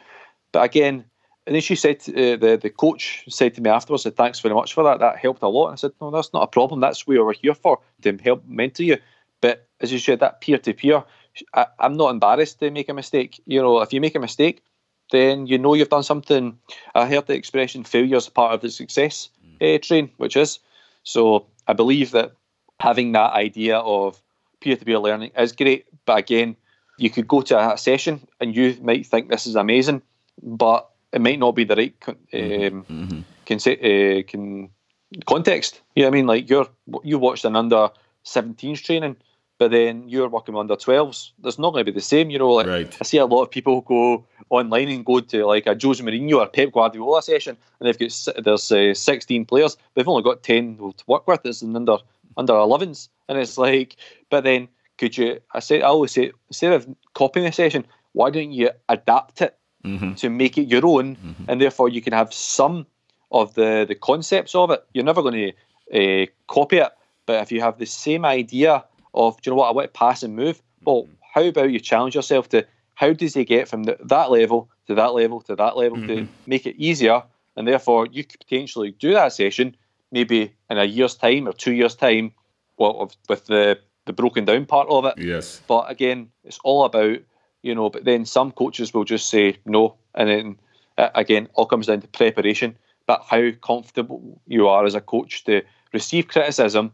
[0.52, 1.04] But again,
[1.48, 4.54] and then she said, uh, the the coach said to me afterwards, said, "Thanks very
[4.54, 5.00] much for that.
[5.00, 6.78] That helped a lot." And I said, "No, that's not a problem.
[6.78, 8.98] That's what we're here for to help mentor you."
[9.40, 11.02] But as you said, that peer to peer,
[11.80, 13.42] I'm not embarrassed to make a mistake.
[13.46, 14.62] You know, if you make a mistake,
[15.12, 16.58] then you know you've done something.
[16.94, 19.62] I heard the expression "failure is part of the success" mm.
[19.62, 20.58] uh, train, which is
[21.04, 21.46] so.
[21.68, 22.32] I believe that
[22.80, 24.20] having that idea of
[24.60, 26.56] peer to peer learning is great, but again,
[26.98, 30.02] you could go to a session and you might think this is amazing,
[30.42, 33.20] but it might not be the right um, Mm-hmm.
[33.44, 34.70] can say uh, can
[35.26, 35.80] context.
[35.94, 36.26] You know what I mean?
[36.26, 36.68] Like you're
[37.04, 37.90] you watched an under
[38.24, 39.16] 17s training,
[39.62, 41.30] but then you're working with under 12s.
[41.40, 42.30] There's not going to be the same.
[42.30, 42.98] You know, like Right.
[43.00, 46.38] I see a lot of people go online and go to like a Jose Mourinho
[46.40, 49.76] or Pep Guardiola session, and they've got there's uh, 16 players.
[49.94, 51.46] They've only got 10 to work with.
[51.46, 51.98] It's an under
[52.36, 53.94] under 11s, and it's like,
[54.30, 54.66] but then
[54.98, 55.38] could you?
[55.54, 59.56] I say I always say instead of copying the session, why don't you adapt it
[59.84, 60.14] Mm-hmm.
[60.14, 61.16] to make it your own,
[61.48, 62.86] and therefore you can have some
[63.30, 64.80] of the the concepts of it.
[64.94, 65.52] You're never going to
[65.98, 66.92] uh, copy it,
[67.26, 69.98] but if you have the same idea of, do you know what, I want to
[69.98, 70.62] pass and move.
[70.84, 74.68] Well, how about you challenge yourself to how does he get from the, that level
[74.86, 77.22] to that level to that level to make it easier,
[77.56, 79.76] and therefore you could potentially do that session
[80.10, 82.32] maybe in a year's time or two years time,
[82.76, 85.14] well, of- with the the broken down part of it.
[85.18, 85.62] Yes.
[85.68, 87.18] But again, it's all about
[87.62, 87.88] you know.
[87.88, 90.58] But then some coaches will just say no, and then
[90.98, 92.76] uh, again, all comes down to preparation.
[93.06, 96.92] But how comfortable you are as a coach to receive criticism,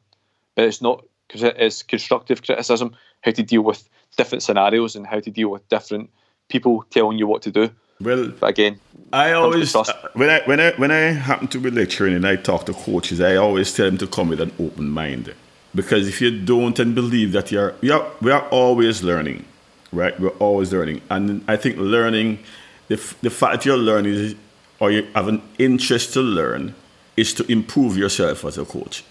[0.55, 2.95] but it's not it's constructive criticism.
[3.23, 6.11] How to deal with different scenarios and how to deal with different
[6.49, 7.71] people telling you what to do.
[8.01, 8.81] Well, But again,
[9.13, 12.37] I always uh, when I when I when I happen to be lecturing and I
[12.37, 15.35] talk to coaches, I always tell them to come with an open mind,
[15.75, 19.45] because if you don't and believe that you're we are we are always learning,
[19.93, 20.19] right?
[20.21, 22.39] We're always learning, and I think learning,
[22.87, 24.35] the f- the fact that you're learning is,
[24.79, 26.77] or you have an interest to learn,
[27.17, 29.03] is to improve yourself as a coach.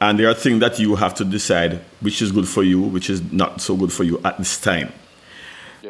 [0.00, 3.10] And there are things that you have to decide which is good for you, which
[3.10, 4.92] is not so good for you at this time.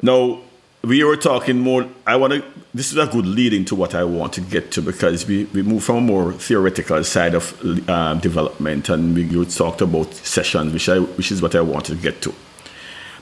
[0.03, 0.41] Now,
[0.83, 1.89] we were talking more.
[2.07, 2.45] I want to.
[2.75, 5.63] This is a good lead into what I want to get to because we, we
[5.63, 10.73] move from a more theoretical side of um, development, and we you talked about sessions,
[10.73, 12.35] which I which is what I want to get to,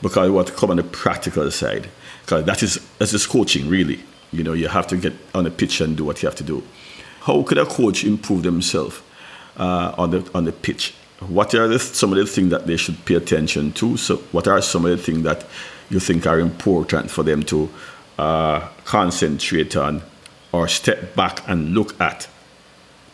[0.00, 1.88] because I want to come on the practical side,
[2.22, 4.00] because that is that's coaching really.
[4.32, 6.44] You know, you have to get on the pitch and do what you have to
[6.44, 6.62] do.
[7.20, 9.01] How could a coach improve themselves
[9.56, 10.94] uh, on the on the pitch?
[11.28, 13.96] What are the, some of the things that they should pay attention to?
[13.96, 15.46] So, what are some of the things that
[15.88, 17.68] you think are important for them to
[18.18, 20.02] uh, concentrate on
[20.52, 22.28] or step back and look at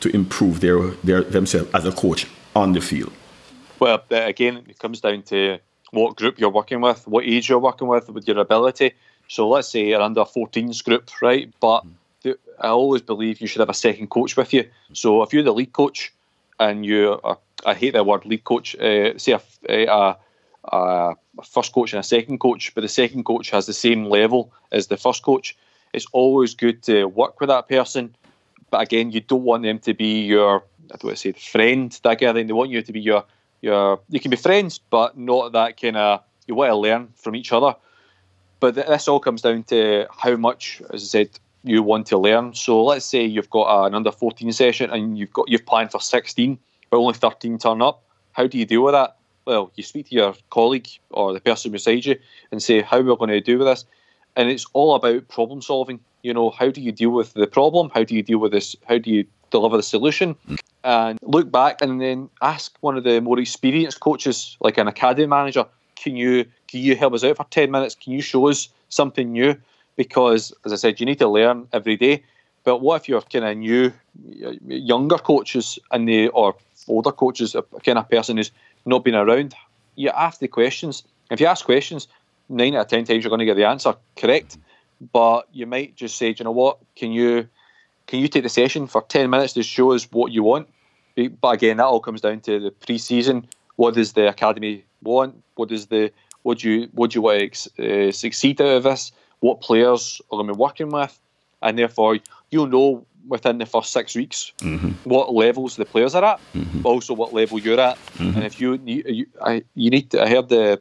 [0.01, 3.13] to improve their, their themselves as a coach on the field?
[3.79, 5.59] Well, uh, again, it comes down to
[5.91, 8.93] what group you're working with, what age you're working with, with your ability.
[9.29, 11.53] So let's say you're under 14s group, right?
[11.61, 11.85] But
[12.23, 14.69] the, I always believe you should have a second coach with you.
[14.93, 16.13] So if you're the lead coach
[16.59, 17.21] and you,
[17.65, 19.87] I hate the word lead coach, uh, say a, a,
[20.65, 20.77] a,
[21.39, 24.53] a first coach and a second coach, but the second coach has the same level
[24.73, 25.57] as the first coach.
[25.93, 28.15] It's always good to work with that person,
[28.71, 31.99] but again, you don't want them to be your I don't want to say friend
[32.03, 32.47] that kind of thing.
[32.47, 33.25] They want you to be your
[33.61, 34.01] your.
[34.09, 36.23] You can be friends, but not that kind of.
[36.47, 37.75] You want to learn from each other,
[38.59, 42.55] but this all comes down to how much, as I said, you want to learn.
[42.55, 46.01] So let's say you've got an under fourteen session and you've got you've planned for
[46.01, 46.59] sixteen,
[46.91, 48.03] but only thirteen turn up.
[48.33, 49.17] How do you deal with that?
[49.45, 52.19] Well, you speak to your colleague or the person beside you
[52.53, 53.85] and say how we're going to do with this,
[54.37, 56.01] and it's all about problem solving.
[56.23, 57.91] You know, how do you deal with the problem?
[57.95, 58.77] How do you deal with this?
[58.87, 60.37] How do you deliver the solution?
[60.85, 65.27] And look back and then ask one of the more experienced coaches, like an academy
[65.27, 65.65] manager,
[65.97, 67.95] can you can you help us out for ten minutes?
[67.95, 69.57] Can you show us something new?
[69.99, 72.23] Because as I said, you need to learn every day.
[72.63, 73.93] But what if you're kind of new,
[74.69, 76.55] younger coaches and the or
[76.87, 78.53] older coaches, a kind of person who's
[78.87, 79.55] not been around?
[79.97, 81.03] You ask the questions.
[81.33, 82.07] If you ask questions,
[82.49, 84.57] nine out of ten times you're going to get the answer correct.
[85.13, 86.79] But you might just say, "Do you know what?
[86.95, 87.49] Can you
[88.07, 90.69] can you take the session for ten minutes to show us what you want?
[91.41, 93.49] But again, that all comes down to the pre-season.
[93.77, 95.43] What does the academy want?
[95.57, 98.83] What does the what do you what do you want to uh, succeed out of
[98.85, 99.13] this?
[99.41, 101.19] What players are going to be working with?
[101.63, 102.19] And therefore,
[102.51, 104.91] you'll know within the first six weeks mm-hmm.
[105.05, 106.81] what levels the players are at, mm-hmm.
[106.81, 107.97] but also what level you're at.
[107.97, 108.37] Mm-hmm.
[108.37, 110.81] And if you you, you, I, you need to, I heard the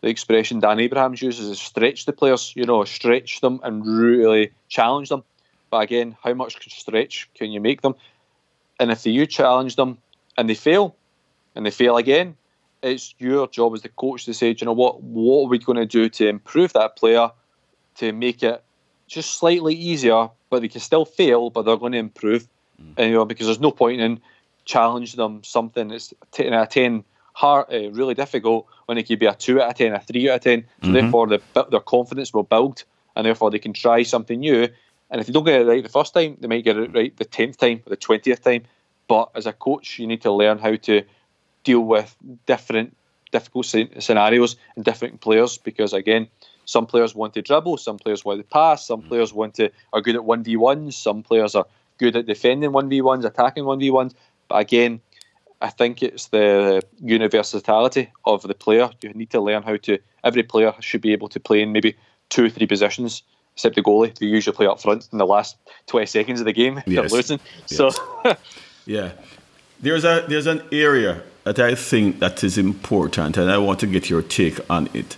[0.00, 2.52] the expression Dan Abrahams uses is stretch the players.
[2.56, 5.22] You know, stretch them and really challenge them.
[5.70, 7.94] But again, how much stretch can you make them?
[8.80, 9.98] And if you challenge them
[10.36, 10.96] and they fail,
[11.54, 12.36] and they fail again,
[12.82, 15.02] it's your job as the coach to say, "Do you know what?
[15.02, 17.30] What are we going to do to improve that player
[17.96, 18.62] to make it
[19.06, 22.48] just slightly easier, but they can still fail, but they're going to improve.
[22.96, 24.20] And, you know, because there's no point in
[24.64, 29.18] challenging them something that's 10 out of 10 hard, uh, really difficult when it could
[29.18, 30.64] be a 2 out of 10, a 3 out of 10.
[30.82, 32.84] So therefore, the, their confidence will build,
[33.16, 34.68] and therefore they can try something new.
[35.10, 37.16] And if they don't get it right the first time, they might get it right
[37.16, 38.62] the 10th time or the 20th time.
[39.08, 41.02] But as a coach, you need to learn how to
[41.64, 42.96] deal with different
[43.30, 46.28] difficult scenarios and different players because again
[46.64, 49.08] Some players want to dribble, some players want to pass, some mm.
[49.08, 51.66] players want to are good at one v ones, some players are
[51.98, 54.14] good at defending one v ones, attacking one v ones.
[54.48, 55.00] But again,
[55.62, 58.90] I think it's the universality of the player.
[59.00, 59.98] You need to learn how to.
[60.24, 61.96] Every player should be able to play in maybe
[62.28, 63.22] two or three positions,
[63.54, 64.16] except the goalie.
[64.18, 66.82] They usually play up front in the last twenty seconds of the game.
[66.86, 67.10] Yes.
[67.10, 67.40] They're losing.
[67.68, 67.76] Yes.
[67.76, 67.90] So,
[68.86, 69.12] yeah,
[69.80, 73.86] there's a there's an area that I think that is important, and I want to
[73.86, 75.16] get your take on it.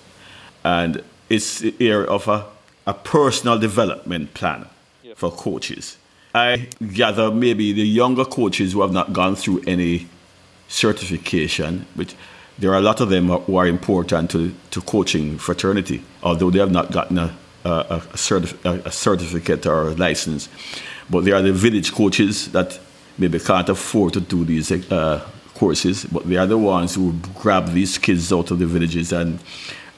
[0.63, 2.47] And it's the area of a,
[2.87, 4.67] a personal development plan
[5.03, 5.17] yep.
[5.17, 5.97] for coaches.
[6.35, 10.09] I gather maybe the younger coaches who have not gone through any
[10.69, 12.15] certification, which
[12.59, 16.59] there are a lot of them who are important to, to coaching fraternity, although they
[16.59, 20.49] have not gotten a, a, a, certif- a certificate or a license.
[21.09, 22.79] But they are the village coaches that
[23.19, 27.73] maybe can't afford to do these uh, courses, but they are the ones who grab
[27.73, 29.39] these kids out of the villages and,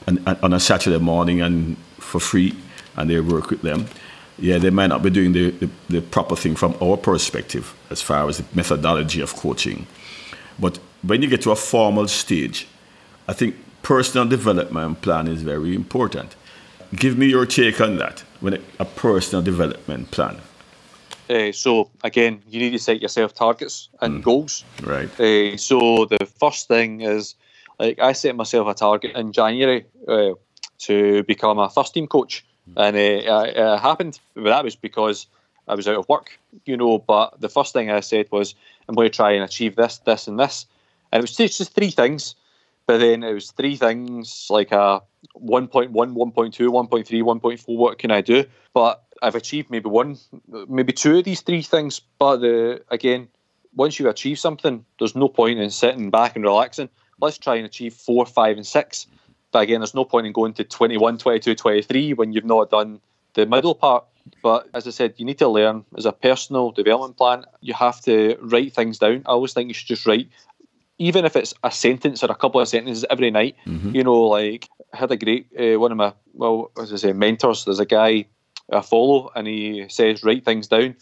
[0.07, 2.55] on a Saturday morning and for free,
[2.97, 3.87] and they work with them.
[4.38, 8.03] Yeah, they might not be doing the, the, the proper thing from our perspective as
[8.03, 9.87] far as the methodology of coaching.
[10.59, 12.69] But when you get to a formal stage,
[13.29, 16.37] I think personal development plan is very important.
[16.95, 18.25] Give me your take on that.
[18.40, 20.40] When it, a personal development plan.
[21.29, 24.23] Uh, so again, you need to set yourself targets and mm.
[24.23, 24.64] goals.
[24.83, 25.09] Right.
[25.19, 27.35] Uh, so the first thing is,
[27.79, 30.35] like I set myself a target in January uh,
[30.79, 32.75] to become a first team coach, mm.
[32.77, 34.19] and it, it, happened.
[34.35, 35.27] But that was because
[35.69, 36.99] I was out of work, you know.
[36.99, 38.55] But the first thing I said was,
[38.88, 40.66] I'm going to try and achieve this, this, and this,
[41.12, 42.35] and it was just three things.
[42.87, 45.03] But then it was three things like a
[45.37, 47.77] 1.1, 1.2, 1.3, 1.4.
[47.77, 48.45] What can I do?
[48.75, 50.19] But I've achieved maybe one,
[50.69, 52.01] maybe two of these three things.
[52.19, 53.29] But the, again,
[53.75, 56.88] once you achieve something, there's no point in sitting back and relaxing.
[57.21, 59.07] Let's try and achieve four, five, and six.
[59.57, 63.01] But again, there's no point in going to 21, 22, 23 when you've not done
[63.33, 64.05] the middle part.
[64.42, 67.47] But as I said, you need to learn as a personal development plan.
[67.62, 69.23] You have to write things down.
[69.25, 70.29] I always think you should just write,
[70.99, 73.57] even if it's a sentence or a couple of sentences every night.
[73.66, 73.97] Mm-hmm.
[73.97, 77.14] You know, like I had a great uh, one of my well, as I say,
[77.14, 77.64] mentors.
[77.64, 78.27] There's a guy
[78.71, 80.97] I follow, and he says write things down.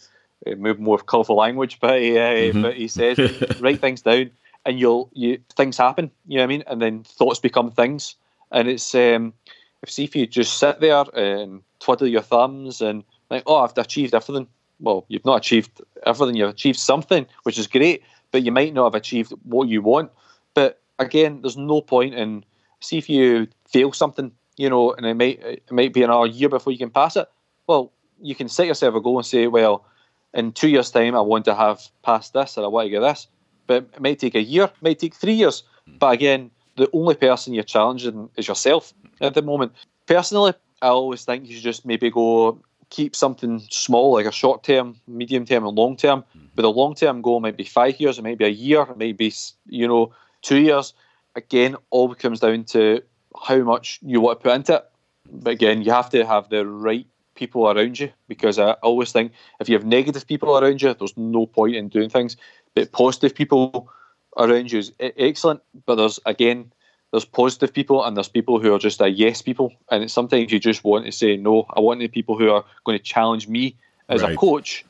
[0.47, 2.61] Uh, move more colourful language, but uh, mm-hmm.
[2.61, 3.19] but he says
[3.59, 4.31] write things down,
[4.65, 6.09] and you'll you things happen.
[6.25, 6.63] You know what I mean?
[6.67, 8.15] And then thoughts become things,
[8.51, 9.33] and it's um,
[9.81, 13.77] if see if you just sit there and twiddle your thumbs and like, oh, I've
[13.77, 14.47] achieved everything.
[14.79, 16.35] Well, you've not achieved everything.
[16.35, 20.11] You've achieved something, which is great, but you might not have achieved what you want.
[20.53, 22.43] But again, there's no point in
[22.81, 26.49] see if you fail something, you know, and it might it might be another year
[26.49, 27.27] before you can pass it
[27.67, 29.85] well, you can set yourself a goal and say, well,
[30.33, 32.99] in two years' time, I want to have passed this or I want to get
[33.01, 33.27] this.
[33.67, 35.63] But it might take a year, it might take three years.
[35.99, 39.73] But again, the only person you're challenging is yourself at the moment.
[40.05, 42.59] Personally, I always think you should just maybe go
[42.89, 46.21] keep something small, like a short term, medium term, and long term.
[46.21, 46.47] Mm-hmm.
[46.55, 48.97] But the long term goal might be five years, it might be a year, it
[48.97, 49.33] might be,
[49.67, 50.93] you know, two years.
[51.35, 53.01] Again, all comes down to
[53.43, 54.91] how much you want to put into it.
[55.31, 59.33] But again, you have to have the right people around you because I always think
[59.59, 62.37] if you have negative people around you, there's no point in doing things.
[62.73, 63.89] But positive people
[64.37, 65.61] around you is excellent.
[65.85, 66.71] But there's again,
[67.11, 70.51] there's positive people and there's people who are just a yes people, and it's sometimes
[70.51, 71.65] you just want to say no.
[71.75, 73.77] I want the people who are going to challenge me
[74.09, 74.33] as right.
[74.33, 74.85] a coach,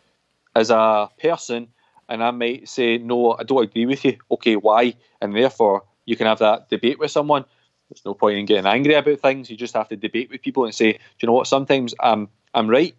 [0.56, 1.68] as a person,
[2.10, 4.18] and I might say no, I don't agree with you.
[4.32, 4.96] Okay, why?
[5.22, 7.46] And therefore, you can have that debate with someone.
[7.90, 9.50] There's no point in getting angry about things.
[9.50, 11.48] You just have to debate with people and say, do you know what?
[11.48, 12.96] Sometimes I'm I'm right,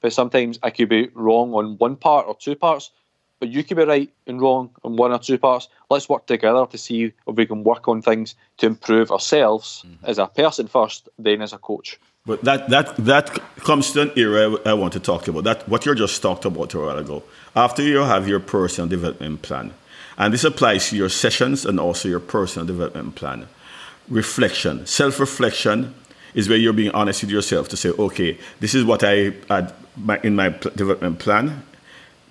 [0.00, 2.90] but sometimes I could be wrong on one part or two parts.
[3.40, 5.68] But you could be right and wrong on one or two parts.
[5.88, 10.04] Let's work together to see if we can work on things to improve ourselves mm-hmm.
[10.04, 11.98] as a person first, then as a coach.
[12.26, 13.30] But that that that
[13.64, 15.44] comes to an area I want to talk about.
[15.44, 17.22] That what you just talked about a while ago.
[17.56, 19.72] After you have your personal development plan,
[20.18, 23.48] and this applies to your sessions and also your personal development plan
[24.10, 25.94] reflection, self reflection
[26.34, 29.72] is where you're being honest with yourself to say, okay, this is what I had
[30.22, 31.62] in my development plan,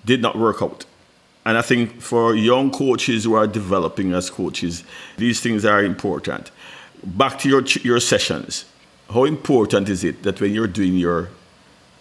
[0.04, 0.84] did not work out.
[1.44, 4.84] And I think for young coaches who are developing as coaches,
[5.16, 6.50] these things are important.
[7.02, 8.66] Back to your, your sessions.
[9.08, 11.30] How important is it that when you're doing your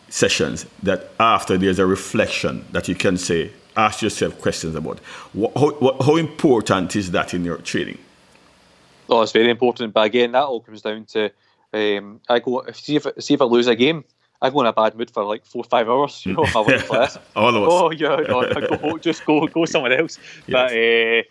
[0.09, 4.99] sessions, that after there's a reflection that you can say, ask yourself questions about?
[5.33, 7.97] How, how important is that in your training?
[9.07, 9.93] Oh, it's very important.
[9.93, 11.31] But again, that all comes down to
[11.73, 14.03] um, I go see if see if I lose a game.
[14.41, 16.25] I go in a bad mood for like four or five hours.
[16.25, 17.17] You know, I win class.
[17.35, 20.17] Oh yeah, no, I go, just go go somewhere else.
[20.47, 20.53] Yes.
[20.53, 21.23] But uh,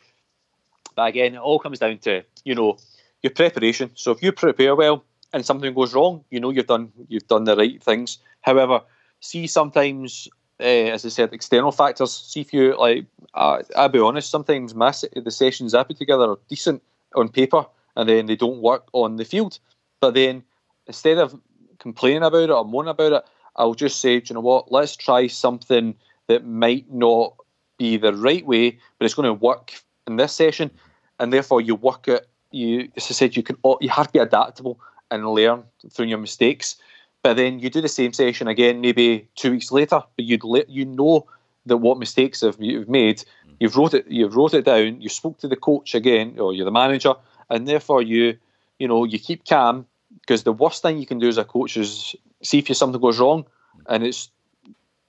[0.95, 2.77] but again, it all comes down to you know
[3.23, 3.91] your preparation.
[3.95, 7.45] So if you prepare well, and something goes wrong, you know you've done you've done
[7.45, 8.19] the right things.
[8.43, 8.83] However,
[9.21, 10.29] see sometimes,
[10.61, 12.13] uh, as I said, external factors.
[12.13, 13.07] See if you like.
[13.35, 14.31] Uh, I'll be honest.
[14.31, 16.83] Sometimes my the sessions I put together are decent
[17.15, 17.65] on paper,
[17.97, 19.59] and then they don't work on the field.
[20.01, 20.43] But then
[20.87, 21.39] instead of
[21.79, 23.25] complaining about it or moaning about it,
[23.57, 24.71] I'll just say, you know what?
[24.71, 25.95] Let's try something
[26.29, 27.35] that might not
[27.79, 29.73] be the right way, but it's going to work
[30.07, 30.71] in this session,
[31.19, 32.29] and therefore you work it.
[32.51, 36.19] You, as I said, you can you have to be adaptable and learn through your
[36.19, 36.77] mistakes.
[37.23, 40.71] But then you do the same session again, maybe two weeks later, but you'd let
[40.71, 41.27] you know
[41.67, 43.19] that what mistakes have you've made.
[43.19, 43.57] Mm.
[43.61, 44.07] You've wrote it.
[44.09, 45.01] You've wrote it down.
[45.01, 47.15] You spoke to the coach again, or you're the manager,
[47.51, 48.39] and therefore you,
[48.79, 49.87] you know, you keep calm
[50.29, 53.19] because the worst thing you can do as a coach is see if something goes
[53.19, 53.47] wrong,
[53.87, 54.29] and it's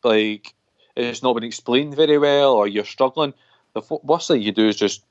[0.01, 0.53] like
[0.95, 3.33] it's not been explained very well, or you're struggling.
[3.73, 5.03] The worst thing you do is just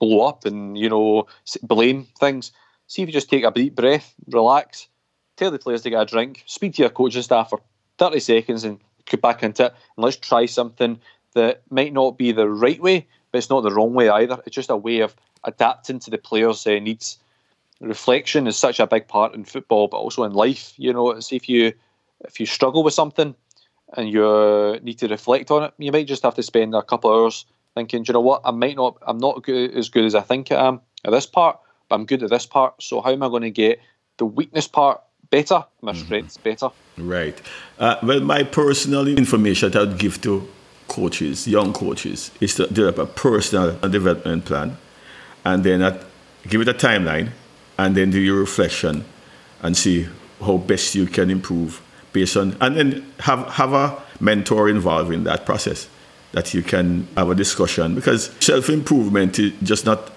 [0.00, 1.28] blow up and you know
[1.62, 2.50] blame things.
[2.88, 4.88] See if you just take a deep breath, relax,
[5.36, 7.60] tell the players to get a drink, speak to your coaching staff for
[7.98, 9.74] 30 seconds and get back into it.
[9.96, 10.98] And let's try something
[11.34, 14.40] that might not be the right way, but it's not the wrong way either.
[14.44, 17.18] It's just a way of adapting to the players' uh, needs.
[17.80, 20.72] Reflection is such a big part in football, but also in life.
[20.76, 21.72] You know, see if you
[22.24, 23.34] if you struggle with something
[23.96, 27.10] and you need to reflect on it, you might just have to spend a couple
[27.10, 30.14] of hours thinking, you know what, I might not, I'm not good, as good as
[30.14, 31.58] I think I am at this part,
[31.88, 32.82] but I'm good at this part.
[32.82, 33.80] So how am I going to get
[34.16, 36.04] the weakness part better, my mm-hmm.
[36.04, 36.70] strengths better?
[36.96, 37.40] Right.
[37.78, 40.48] Uh, well, my personal information that I would give to
[40.88, 44.78] coaches, young coaches, is to develop a personal development plan,
[45.44, 46.02] and then at,
[46.48, 47.30] give it a timeline,
[47.78, 49.04] and then do your reflection,
[49.62, 50.08] and see
[50.40, 55.24] how best you can improve based on, and then have have a mentor involved in
[55.24, 55.88] that process
[56.32, 60.10] that you can have a discussion because self improvement is just not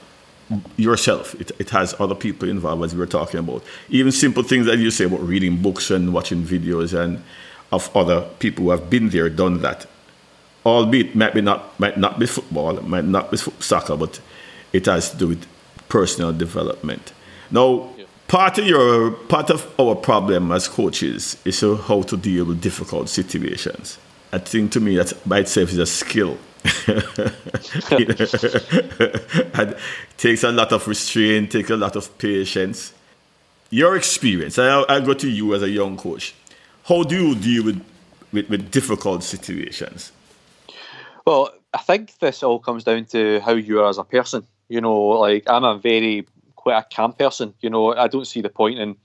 [0.78, 1.36] yourself.
[1.40, 3.64] It, it has other people involved, as we were talking about.
[3.90, 7.24] Even simple things that you say about reading books and watching videos and
[7.72, 9.86] of other people who have been there, done that.
[10.66, 14.20] Albeit might be not might not be football, might not be soccer, but
[14.74, 15.46] it has to do with
[15.88, 17.14] personal development.
[17.52, 17.90] Now,
[18.28, 23.10] part of your part of our problem as coaches is how to deal with difficult
[23.10, 23.98] situations.
[24.32, 26.38] I think to me that by itself is a skill
[26.88, 27.38] it
[30.18, 32.94] takes a lot of restraint, takes a lot of patience.
[33.70, 36.36] Your experience, I, I go to you as a young coach.
[36.84, 37.82] How do you deal with,
[38.34, 40.12] with, with difficult situations?
[41.26, 44.46] Well, I think this all comes down to how you are as a person.
[44.68, 46.28] You know, like I'm a very
[46.70, 47.54] quite a calm person.
[47.62, 48.96] You know, I don't see the point in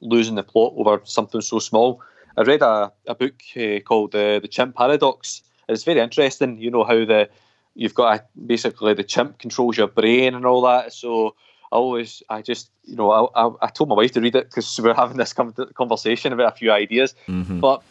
[0.00, 2.02] losing the plot over something so small.
[2.36, 6.58] I read a, a book uh, called uh, The Chimp Paradox, it's very interesting.
[6.58, 7.28] You know how the
[7.74, 10.92] you've got a, basically the chimp controls your brain and all that.
[10.92, 11.34] So
[11.72, 14.50] I always, I just, you know, I, I, I told my wife to read it
[14.50, 17.14] because we are having this conversation about a few ideas.
[17.26, 17.60] Mm-hmm.
[17.60, 17.82] But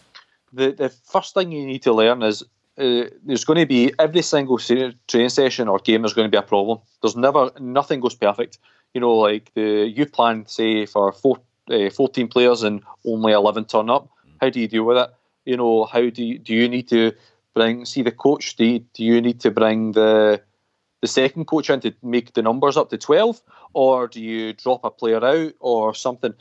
[0.51, 2.43] the the first thing you need to learn is
[2.77, 6.37] uh, there's going to be every single training session or game is going to be
[6.37, 6.79] a problem.
[7.01, 8.57] There's never nothing goes perfect.
[8.93, 13.65] You know, like the you plan say for four, uh, 14 players and only 11
[13.65, 14.09] turn up.
[14.41, 15.09] How do you deal with it?
[15.45, 17.11] You know, how do you, do you need to
[17.53, 18.55] bring see the coach?
[18.55, 20.41] Do you, do you need to bring the
[21.01, 23.41] the second coach in to make the numbers up to twelve,
[23.73, 26.33] or do you drop a player out or something?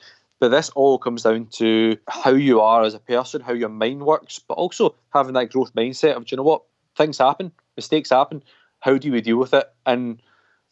[0.42, 4.04] But this all comes down to how you are as a person, how your mind
[4.04, 6.62] works, but also having that growth mindset of, you know what,
[6.96, 8.42] things happen, mistakes happen.
[8.80, 9.72] How do we deal with it?
[9.86, 10.20] And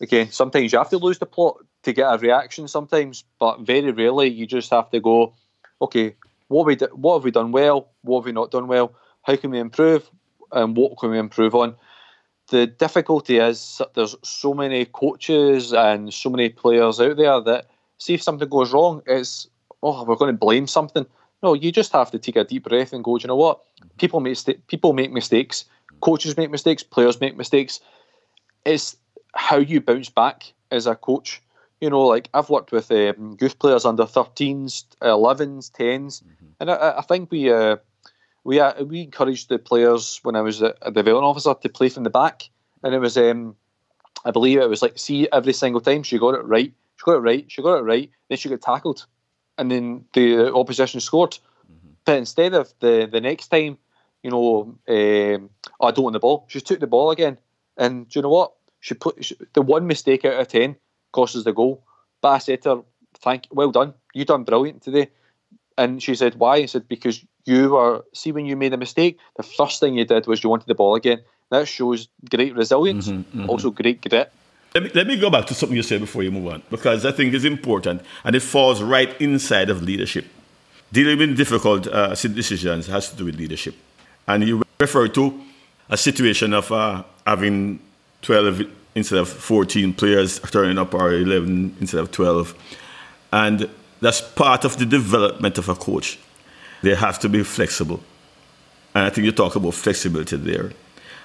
[0.00, 3.92] again, sometimes you have to lose the plot to get a reaction sometimes, but very
[3.92, 5.34] rarely you just have to go,
[5.80, 6.16] okay,
[6.48, 7.90] what we what have we done well?
[8.02, 8.92] What have we not done well?
[9.22, 10.10] How can we improve?
[10.50, 11.76] and what can we improve on?
[12.48, 17.66] The difficulty is there's so many coaches and so many players out there that
[17.98, 19.46] see if something goes wrong, it's
[19.82, 21.06] oh we're going to blame something.
[21.42, 23.16] No, you just have to take a deep breath and go.
[23.16, 23.60] Do you know what?
[23.98, 25.64] People make people make mistakes.
[26.00, 26.82] Coaches make mistakes.
[26.82, 27.80] Players make mistakes.
[28.64, 28.96] It's
[29.34, 31.42] how you bounce back as a coach.
[31.80, 36.46] You know, like I've worked with um, youth players under 13s, 11s, 10s, mm-hmm.
[36.60, 37.76] and I, I, think we uh,
[38.44, 41.88] we uh, we encouraged the players when I was a, a development officer to play
[41.88, 42.50] from the back,
[42.82, 43.56] and it was um,
[44.26, 47.16] I believe it was like see every single time she got it right, she got
[47.16, 49.06] it right, she got it right, then she got tackled,
[49.60, 51.32] and then the opposition scored.
[51.32, 51.92] Mm-hmm.
[52.04, 53.76] But instead of the the next time,
[54.22, 57.38] you know, um, oh, I don't want the ball, she took the ball again,
[57.76, 58.52] and do you know what?
[58.80, 60.76] She put she, the one mistake out of ten
[61.12, 61.84] costs the goal.
[62.22, 62.82] But I said to her,
[63.18, 65.10] "Thank, well done, you done brilliant today."
[65.76, 69.18] And she said, "Why?" I said, "Because you were see when you made a mistake,
[69.36, 71.20] the first thing you did was you wanted the ball again.
[71.50, 73.50] That shows great resilience, mm-hmm, mm-hmm.
[73.50, 74.32] also great grit.
[74.74, 77.04] Let me, let me go back to something you said before you move on, because
[77.04, 80.26] I think it's important and it falls right inside of leadership.
[80.92, 83.74] Dealing with difficult uh, decisions has to do with leadership.
[84.26, 85.40] And you refer to
[85.88, 87.80] a situation of uh, having
[88.22, 88.62] 12
[88.94, 92.54] instead of 14 players turning up or 11 instead of 12.
[93.32, 93.68] And
[94.00, 96.18] that's part of the development of a coach.
[96.82, 98.00] They have to be flexible.
[98.94, 100.72] And I think you talk about flexibility there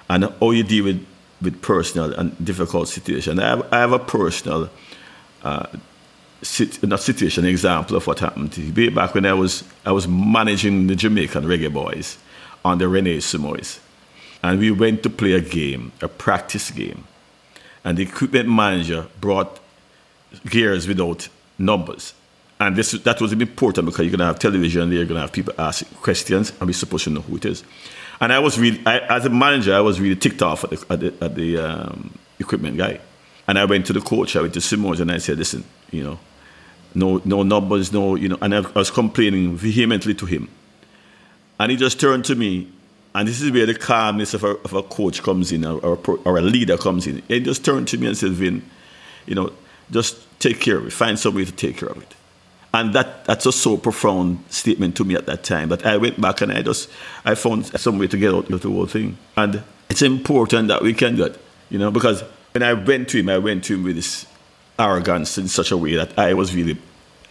[0.08, 1.06] and how you deal with,
[1.42, 3.38] with personal and difficult situation.
[3.38, 4.70] I have, I have a personal,
[5.42, 5.66] uh,
[6.42, 8.56] sit, not situation, example of what happened.
[8.76, 12.18] Way back when I was, I was managing the Jamaican Reggae Boys
[12.64, 13.80] under Rene Simoes.
[14.42, 17.04] And we went to play a game, a practice game.
[17.84, 19.60] And the equipment manager brought
[20.48, 21.28] gears without
[21.58, 22.14] numbers.
[22.58, 25.88] And this that was important because you're gonna have television you're gonna have people asking
[26.00, 27.62] questions, and we're supposed to know who it is.
[28.20, 30.86] And I was really, I, as a manager, I was really ticked off at the,
[30.90, 33.00] at the, at the um, equipment guy.
[33.48, 36.02] And I went to the coach, I went to Simoes, and I said, listen, you
[36.02, 36.18] know,
[36.94, 40.48] no, no numbers, no, you know, and I, I was complaining vehemently to him.
[41.60, 42.68] And he just turned to me,
[43.14, 46.18] and this is where the calmness of a, of a coach comes in, or, or,
[46.24, 47.22] or a leader comes in.
[47.28, 48.68] He just turned to me and said, Vin,
[49.26, 49.52] you know,
[49.90, 52.14] just take care of it, find some way to take care of it.
[52.74, 55.68] And that, that's just so profound statement to me at that time.
[55.68, 56.90] But I went back and I just
[57.24, 59.16] I found some way to get out of the whole thing.
[59.36, 61.38] And it's important that we can do it,
[61.70, 64.26] you know, because when I went to him, I went to him with this
[64.78, 66.78] arrogance in such a way that I was really,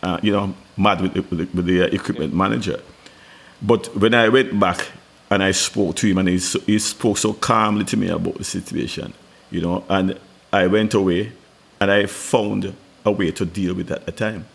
[0.01, 2.79] uh, you know, mad with, with, the, with the uh, equipment manager.
[3.61, 4.87] But when I went back
[5.29, 8.43] and I spoke to him, and he, he spoke so calmly to me about the
[8.43, 9.13] situation,
[9.51, 10.19] you know, and
[10.51, 11.31] I went away
[11.79, 12.73] and I found
[13.03, 14.45] a way to deal with that at the time.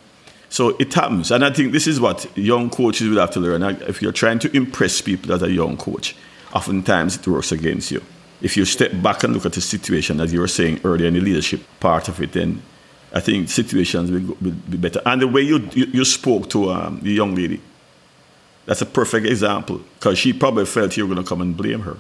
[0.50, 1.30] So it happens.
[1.30, 3.62] And I think this is what young coaches will have to learn.
[3.62, 6.16] If you're trying to impress people as a young coach,
[6.52, 8.02] oftentimes it works against you.
[8.42, 11.14] If you step back and look at the situation, as you were saying earlier in
[11.14, 12.62] the leadership part of it, then
[13.12, 15.00] I think situations will, will be better.
[15.06, 17.60] And the way you, you, you spoke to um, the young lady,
[18.66, 21.80] that's a perfect example because she probably felt you were going to come and blame
[21.80, 21.96] her.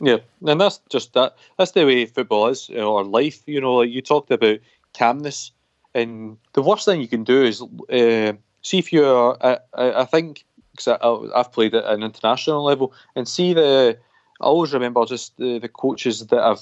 [0.00, 1.36] Yeah, and that's just that.
[1.56, 3.42] That's the way football is, or life.
[3.46, 4.58] You know, like you talked about
[4.94, 5.52] calmness
[5.94, 8.32] and the worst thing you can do is uh,
[8.62, 9.36] see if you're.
[9.44, 10.98] I, I think because
[11.34, 13.98] I've played at an international level and see the.
[14.40, 16.60] I always remember just the, the coaches that I've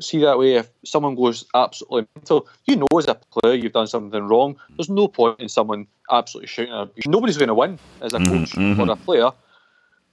[0.00, 0.54] see that way.
[0.54, 4.56] If someone goes absolutely mental, you know as a player you've done something wrong.
[4.76, 6.90] There's no point in someone absolutely shouting.
[7.06, 8.80] Nobody's going to win as a mm-hmm, coach mm-hmm.
[8.80, 9.30] or a player.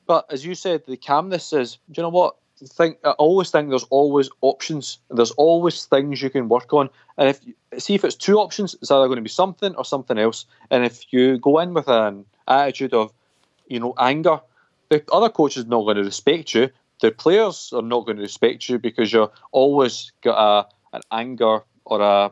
[0.06, 1.78] But as you said, the calmness is.
[1.92, 2.36] Do you know what?
[2.66, 5.00] Think I always think there's always options.
[5.10, 6.90] There's always things you can work on.
[7.18, 7.40] And if
[7.82, 10.46] see if it's two options, it's either going to be something or something else.
[10.72, 13.12] And if you go in with an attitude of,
[13.68, 14.40] you know, anger,
[14.90, 16.70] the other coach is not going to respect you.
[17.02, 21.60] The players are not going to respect you because you're always got a an anger
[21.86, 22.32] or a,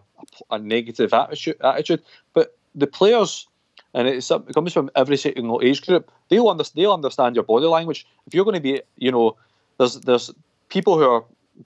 [0.50, 1.58] a negative attitude.
[1.62, 2.02] Attitude,
[2.34, 3.48] but the players.
[3.94, 6.12] And it comes from every single age group.
[6.28, 6.84] They'll understand.
[6.84, 8.06] They'll understand your body language.
[8.28, 9.38] If you're going to be, you know,
[9.78, 10.32] there's there's
[10.70, 11.24] people who are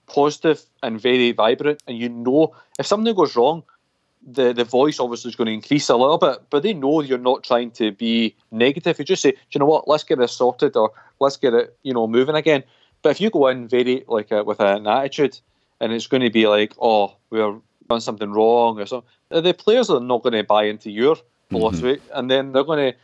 [0.07, 3.63] positive and very vibrant, and you know if something goes wrong,
[4.25, 7.17] the the voice obviously is going to increase a little bit, but they know you're
[7.17, 8.99] not trying to be negative.
[8.99, 11.77] You just say, Do you know what, let's get this sorted, or let's get it,
[11.83, 12.63] you know, moving again.
[13.01, 15.39] But if you go in very like a, with an attitude,
[15.79, 17.55] and it's going to be like, oh, we're
[17.87, 21.15] done something wrong or something, the players are not going to buy into your
[21.49, 22.19] philosophy, mm-hmm.
[22.19, 22.97] and then they're going to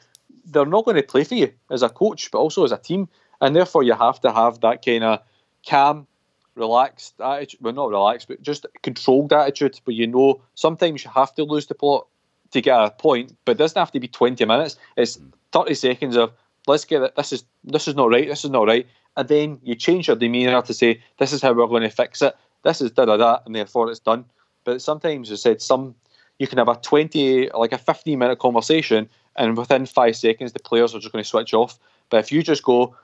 [0.47, 3.07] they're not going to play for you as a coach, but also as a team
[3.41, 5.19] and therefore you have to have that kind of
[5.67, 6.07] calm,
[6.55, 7.61] relaxed attitude.
[7.61, 9.79] Well, not relaxed, but just controlled attitude.
[9.85, 12.07] But you know, sometimes you have to lose the plot
[12.51, 14.77] to get a point, but it doesn't have to be twenty minutes.
[14.95, 15.29] It's mm-hmm.
[15.51, 16.31] thirty seconds of
[16.67, 17.15] let's get it.
[17.15, 18.27] This is this is not right.
[18.27, 21.53] This is not right, and then you change your demeanour to say this is how
[21.53, 22.35] we're going to fix it.
[22.63, 24.25] This is da da da, and therefore it's done.
[24.63, 25.95] But sometimes you said some
[26.39, 30.59] you can have a twenty like a fifteen minute conversation, and within five seconds the
[30.59, 31.79] players are just going to switch off.
[32.09, 32.95] But if you just go,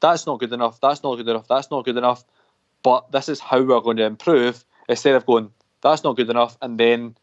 [0.00, 2.24] that's not good enough, that's not good enough, that's not good enough,
[2.82, 5.50] but this is how we're going to improve, instead of going,
[5.82, 7.16] that's not good enough, and then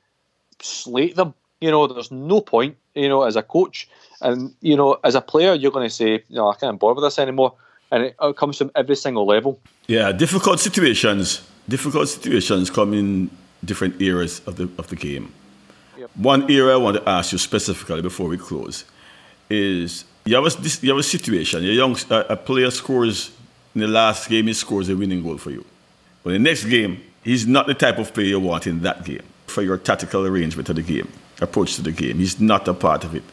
[0.60, 1.34] slate them.
[1.62, 3.88] You know, there's no point, you know, as a coach.
[4.22, 7.04] And, you know, as a player, you're going to say, no, I can't bother with
[7.04, 7.54] this anymore.
[7.92, 9.60] And it, it comes from every single level.
[9.88, 11.48] Yeah, difficult situations.
[11.68, 13.30] Difficult situations come in
[13.64, 15.34] different eras of the of the game.
[15.98, 16.12] Yep.
[16.16, 18.86] One era I want to ask you specifically before we close
[19.50, 21.64] is you have a, this, you have a situation.
[21.64, 23.32] Young a, a player scores
[23.74, 25.66] in the last game, he scores a winning goal for you.
[26.24, 29.24] But the next game, he's not the type of player you want in that game
[29.48, 31.12] for your tactical arrangement of the game,
[31.42, 32.18] approach to the game.
[32.18, 33.24] He's not a part of it.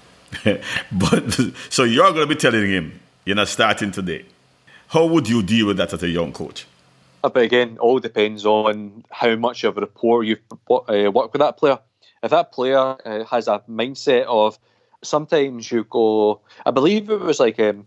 [0.92, 1.40] but
[1.70, 4.24] so you're going to be telling him you're not starting today.
[4.88, 6.66] How would you deal with that as a young coach?
[7.22, 11.56] but again, all depends on how much of a rapport you've uh, worked with that
[11.56, 11.78] player.
[12.22, 14.58] If that player uh, has a mindset of
[15.04, 17.86] sometimes you go, I believe it was like um,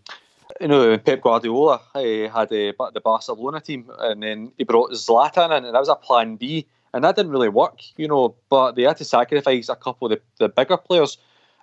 [0.60, 5.56] you know, Pep Guardiola uh, had uh, the Barcelona team, and then he brought Zlatan
[5.56, 8.34] in, and that was a plan B, and that didn't really work, you know.
[8.48, 11.18] But they had to sacrifice a couple of the, the bigger players,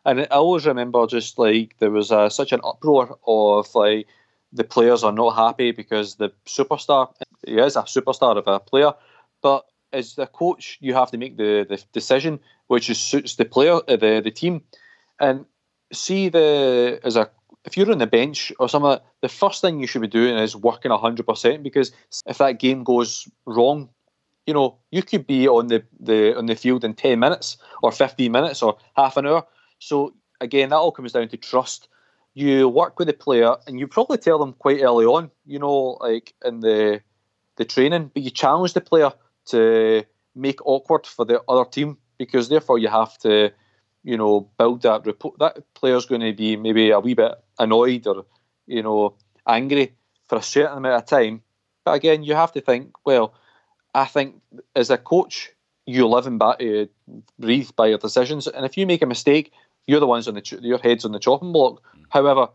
[0.06, 4.08] and I always remember just like there was uh, such an uproar of like
[4.54, 7.12] the players are not happy because the superstar,
[7.46, 8.94] he is a superstar of a player,
[9.42, 13.46] but as the coach, you have to make the, the decision which is, suits the
[13.46, 14.62] player, uh, the the team,
[15.20, 15.46] and
[15.94, 17.30] see the as a
[17.66, 20.56] if you're on the bench or something, the first thing you should be doing is
[20.56, 21.92] working hundred percent because
[22.28, 23.90] if that game goes wrong,
[24.46, 27.92] you know you could be on the, the on the field in ten minutes or
[27.92, 29.46] fifteen minutes or half an hour.
[29.80, 31.88] So again, that all comes down to trust.
[32.34, 35.98] You work with the player, and you probably tell them quite early on, you know,
[36.02, 37.02] like in the
[37.56, 39.12] the training, but you challenge the player
[39.46, 40.04] to
[40.36, 43.52] make awkward for the other team because therefore you have to
[44.06, 45.40] you know, build that report.
[45.40, 48.26] That player's going to be maybe a wee bit annoyed or,
[48.68, 49.16] you know,
[49.48, 49.94] angry
[50.28, 51.42] for a certain amount of time.
[51.84, 53.34] But again, you have to think, well,
[53.96, 54.36] I think
[54.76, 55.52] as a coach,
[55.88, 56.56] you live and uh,
[57.40, 58.48] breathe by your decisions.
[58.48, 59.52] And if you make a mistake,
[59.88, 61.82] you're the ones on the ch- your head's on the chopping block.
[62.10, 62.50] However,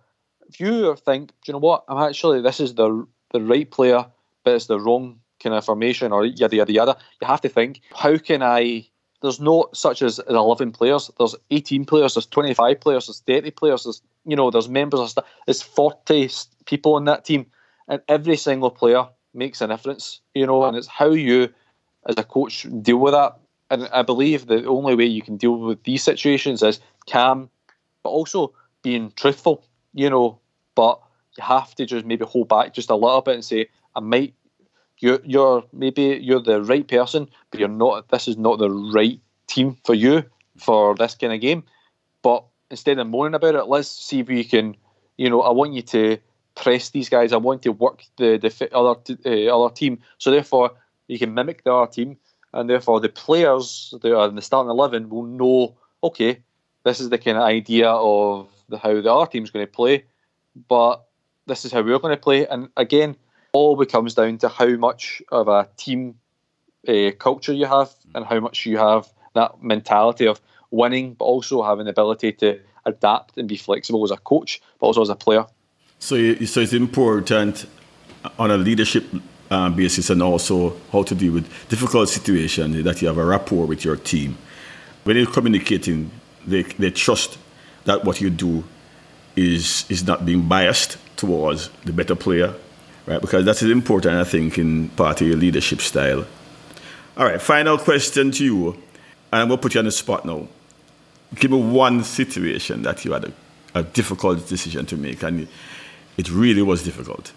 [0.48, 1.84] if you think, do you know what?
[1.88, 4.06] I'm actually this is the the right player,
[4.44, 6.96] but it's the wrong kind of formation or yada yada yada.
[7.20, 8.88] You have to think, how can I
[9.22, 11.10] there's not such as 11 players.
[11.18, 12.14] There's 18 players.
[12.14, 13.06] There's 25 players.
[13.06, 13.84] There's 30 players.
[13.84, 15.24] There's you know there's members of.
[15.46, 16.30] There's 40
[16.66, 17.46] people in that team,
[17.88, 20.20] and every single player makes a difference.
[20.34, 21.52] You know, and it's how you,
[22.06, 23.38] as a coach, deal with that.
[23.70, 27.50] And I believe the only way you can deal with these situations is calm,
[28.02, 28.52] but also
[28.82, 29.64] being truthful.
[29.92, 30.40] You know,
[30.74, 31.00] but
[31.36, 34.34] you have to just maybe hold back just a little bit and say, I might
[35.00, 38.08] you're you're maybe you're the right person, but you're not.
[38.08, 40.24] This is not the right team for you
[40.58, 41.64] for this kind of game.
[42.22, 44.76] But instead of moaning about it, let's see if we can.
[45.16, 46.18] You know, I want you to
[46.54, 47.32] press these guys.
[47.32, 49.98] I want to work the the other uh, other team.
[50.18, 50.72] So therefore,
[51.08, 52.16] you can mimic the other team,
[52.52, 55.76] and therefore the players that are in the starting eleven will know.
[56.02, 56.42] Okay,
[56.84, 60.04] this is the kind of idea of the, how the other team's going to play,
[60.68, 61.04] but
[61.46, 62.46] this is how we're going to play.
[62.46, 63.16] And again,
[63.52, 66.16] all becomes down to how much of a team
[66.88, 70.40] uh, culture you have and how much you have that mentality of
[70.70, 74.86] winning, but also having the ability to adapt and be flexible as a coach, but
[74.86, 75.46] also as a player.
[75.98, 77.66] So, so it's important
[78.38, 79.04] on a leadership
[79.50, 83.66] uh, basis and also how to deal with difficult situations that you have a rapport
[83.66, 84.38] with your team.
[85.04, 86.10] When you're communicating,
[86.46, 87.38] they, they trust
[87.84, 88.64] that what you do
[89.36, 92.54] is is not being biased towards the better player
[93.10, 93.20] right?
[93.20, 96.24] Because that is important, I think, in part of your leadership style.
[97.16, 98.68] All right, final question to you,
[99.32, 100.46] and I'm going to put you on the spot now.
[101.34, 103.32] Give me one situation that you had a,
[103.74, 105.48] a difficult decision to make, and
[106.16, 107.32] it really was difficult.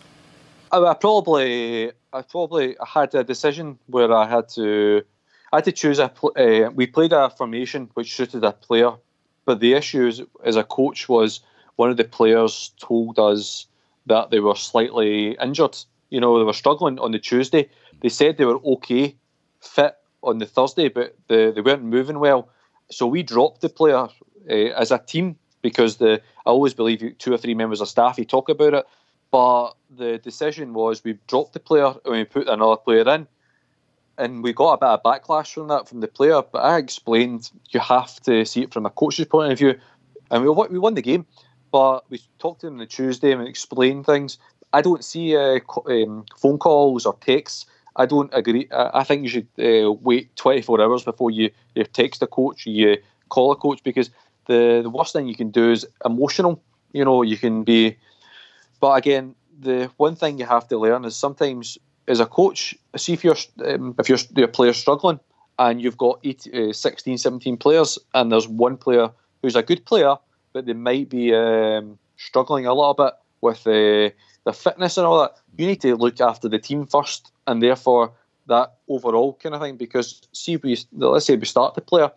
[0.71, 5.03] I probably, I probably had a decision where I had to,
[5.51, 6.11] I had to choose a.
[6.35, 8.93] Uh, we played a formation which suited a player,
[9.45, 10.11] but the issue
[10.43, 11.41] as a coach was
[11.75, 13.67] one of the players told us
[14.05, 15.77] that they were slightly injured.
[16.09, 17.69] You know, they were struggling on the Tuesday.
[18.01, 19.15] They said they were okay,
[19.61, 22.49] fit on the Thursday, but the, they weren't moving well.
[22.91, 24.07] So we dropped the player
[24.49, 28.17] uh, as a team because the I always believe two or three members of staff
[28.17, 28.85] you talk about it,
[29.31, 33.27] but the decision was we dropped the player and we put another player in,
[34.17, 36.41] and we got a bit of backlash from that from the player.
[36.41, 39.79] But I explained you have to see it from a coach's point of view,
[40.29, 41.25] and we we won the game
[41.73, 44.37] but we talked to him on the Tuesday and explained things.
[44.73, 47.65] I don't see uh, um, phone calls or texts.
[47.95, 48.67] I don't agree.
[48.71, 52.97] I think you should uh, wait 24 hours before you, you text a coach, you
[53.29, 54.11] call a coach, because
[54.45, 56.61] the, the worst thing you can do is emotional.
[56.91, 57.97] You know, you can be.
[58.79, 63.13] But again, the one thing you have to learn is sometimes as a coach, see
[63.13, 65.19] if you're um, if your your player's struggling
[65.57, 69.09] and you've got 18, uh, 16, 17 players, and there's one player
[69.41, 70.17] who's a good player
[70.53, 74.13] but they might be um, struggling a little bit with uh,
[74.45, 75.35] the fitness and all that.
[75.57, 78.11] You need to look after the team first, and therefore
[78.47, 79.77] that overall kind of thing.
[79.77, 82.11] Because see, we let's say we start the player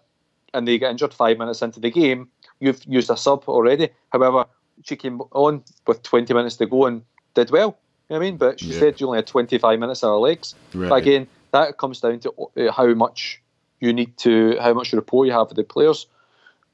[0.57, 2.29] and they get injured five minutes into the game,
[2.61, 3.91] you've used a sub already.
[4.11, 4.47] However,
[4.85, 7.03] she came on with 20 minutes to go and
[7.35, 7.79] did well.
[8.09, 8.37] You know what I mean?
[8.37, 8.79] But she yeah.
[8.79, 10.55] said you only had 25 minutes on her legs.
[10.73, 10.89] Right.
[10.89, 13.43] But again, that comes down to uh, how much
[13.81, 16.07] you need to, how much rapport you have with the players.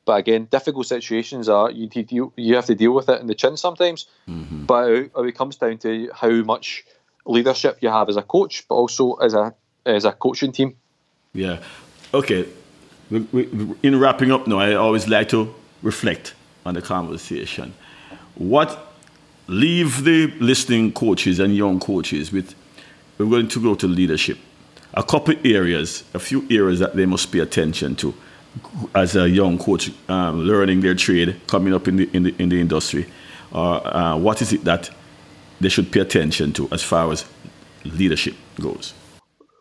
[0.05, 3.35] But again, difficult situations are you deal, you have to deal with it in the
[3.35, 4.07] chin sometimes.
[4.29, 4.65] Mm-hmm.
[4.65, 6.85] But it, it comes down to how much
[7.25, 9.55] leadership you have as a coach, but also as a
[9.87, 10.77] as a coaching team.
[11.33, 11.59] Yeah.
[12.13, 12.47] Okay.
[13.11, 16.35] In wrapping up now, I always like to reflect
[16.65, 17.75] on the conversation.
[18.35, 18.93] What
[19.47, 22.55] leave the listening coaches and young coaches with
[23.19, 24.39] we're going to go to leadership.
[24.95, 28.15] A couple areas, a few areas that they must pay attention to
[28.95, 32.49] as a young coach, um, learning their trade, coming up in the in the, in
[32.49, 33.07] the industry.
[33.55, 34.91] Uh, uh, what is it that
[35.61, 37.25] they should pay attention to as far as
[37.85, 38.95] leadership goes?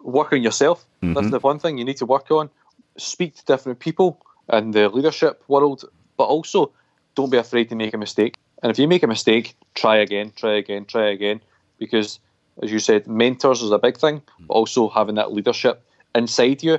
[0.02, 0.86] Work on yourself.
[1.02, 1.14] Mm-hmm.
[1.14, 2.50] That's the one thing you need to work on.
[2.98, 4.18] Speak to different people
[4.52, 5.86] in the leadership world,
[6.18, 6.72] but also
[7.16, 8.36] don't be afraid to make a mistake.
[8.64, 11.42] And if you make a mistake, try again, try again, try again.
[11.78, 12.20] Because,
[12.62, 15.84] as you said, mentors is a big thing, but also having that leadership
[16.14, 16.78] inside you,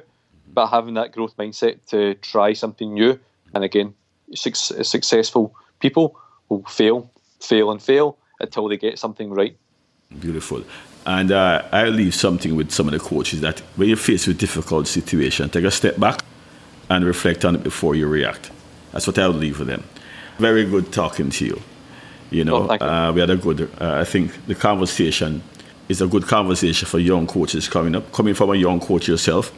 [0.52, 3.18] but having that growth mindset to try something new.
[3.54, 3.94] And again,
[4.34, 9.56] successful people will fail, fail, and fail until they get something right.
[10.20, 10.64] Beautiful.
[11.04, 14.38] And uh, I leave something with some of the coaches that when you're faced with
[14.38, 16.22] difficult situation, take a step back
[16.88, 18.50] and reflect on it before you react.
[18.92, 19.82] That's what I would leave with them.
[20.38, 21.60] Very good talking to you.
[22.30, 22.80] You know, oh, you.
[22.80, 23.62] Uh, we had a good.
[23.80, 25.42] Uh, I think the conversation
[25.88, 28.12] is a good conversation for young coaches coming up.
[28.12, 29.52] Coming from a young coach yourself,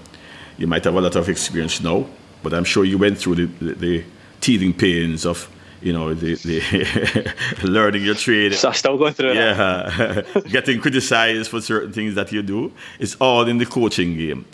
[0.58, 2.06] you might have a lot of experience now,
[2.42, 4.04] but I'm sure you went through the, the, the
[4.40, 5.48] teething pains of
[5.84, 8.54] you know, the, the learning your trade.
[8.54, 10.26] So I still going through that.
[10.34, 12.72] yeah, getting criticized for certain things that you do.
[12.98, 14.46] It's all in the coaching game.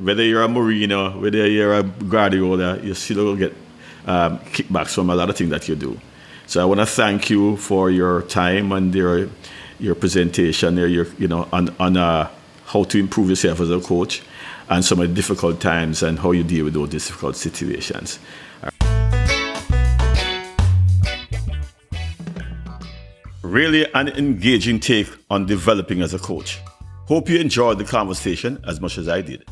[0.00, 3.54] Whether you're a Mourinho, whether you're a Guardiola, you still get
[4.06, 6.00] um, kickbacks from a lot of things that you do.
[6.48, 9.28] So I want to thank you for your time and your
[9.78, 12.30] your presentation there, your, you know, on, on uh,
[12.66, 14.22] how to improve yourself as a coach
[14.72, 18.18] and some of the difficult times and how you deal with those difficult situations.
[23.42, 26.58] Really an engaging take on developing as a coach.
[27.06, 29.44] Hope you enjoyed the conversation as much as I did.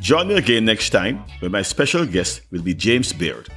[0.00, 3.48] Join me again next time when my special guest will be James Baird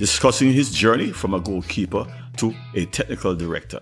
[0.00, 2.04] discussing his journey from a goalkeeper
[2.38, 3.80] to a technical director.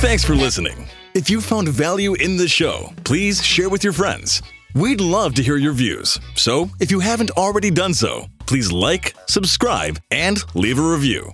[0.00, 0.88] Thanks for listening.
[1.12, 4.42] If you found value in the show, please share with your friends.
[4.76, 6.20] We'd love to hear your views.
[6.36, 11.32] So, if you haven't already done so, please like, subscribe, and leave a review.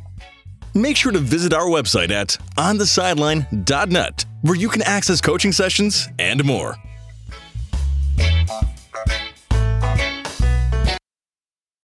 [0.72, 6.42] Make sure to visit our website at onthesideline.net, where you can access coaching sessions and
[6.42, 6.76] more.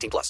[0.00, 0.28] 18 plus.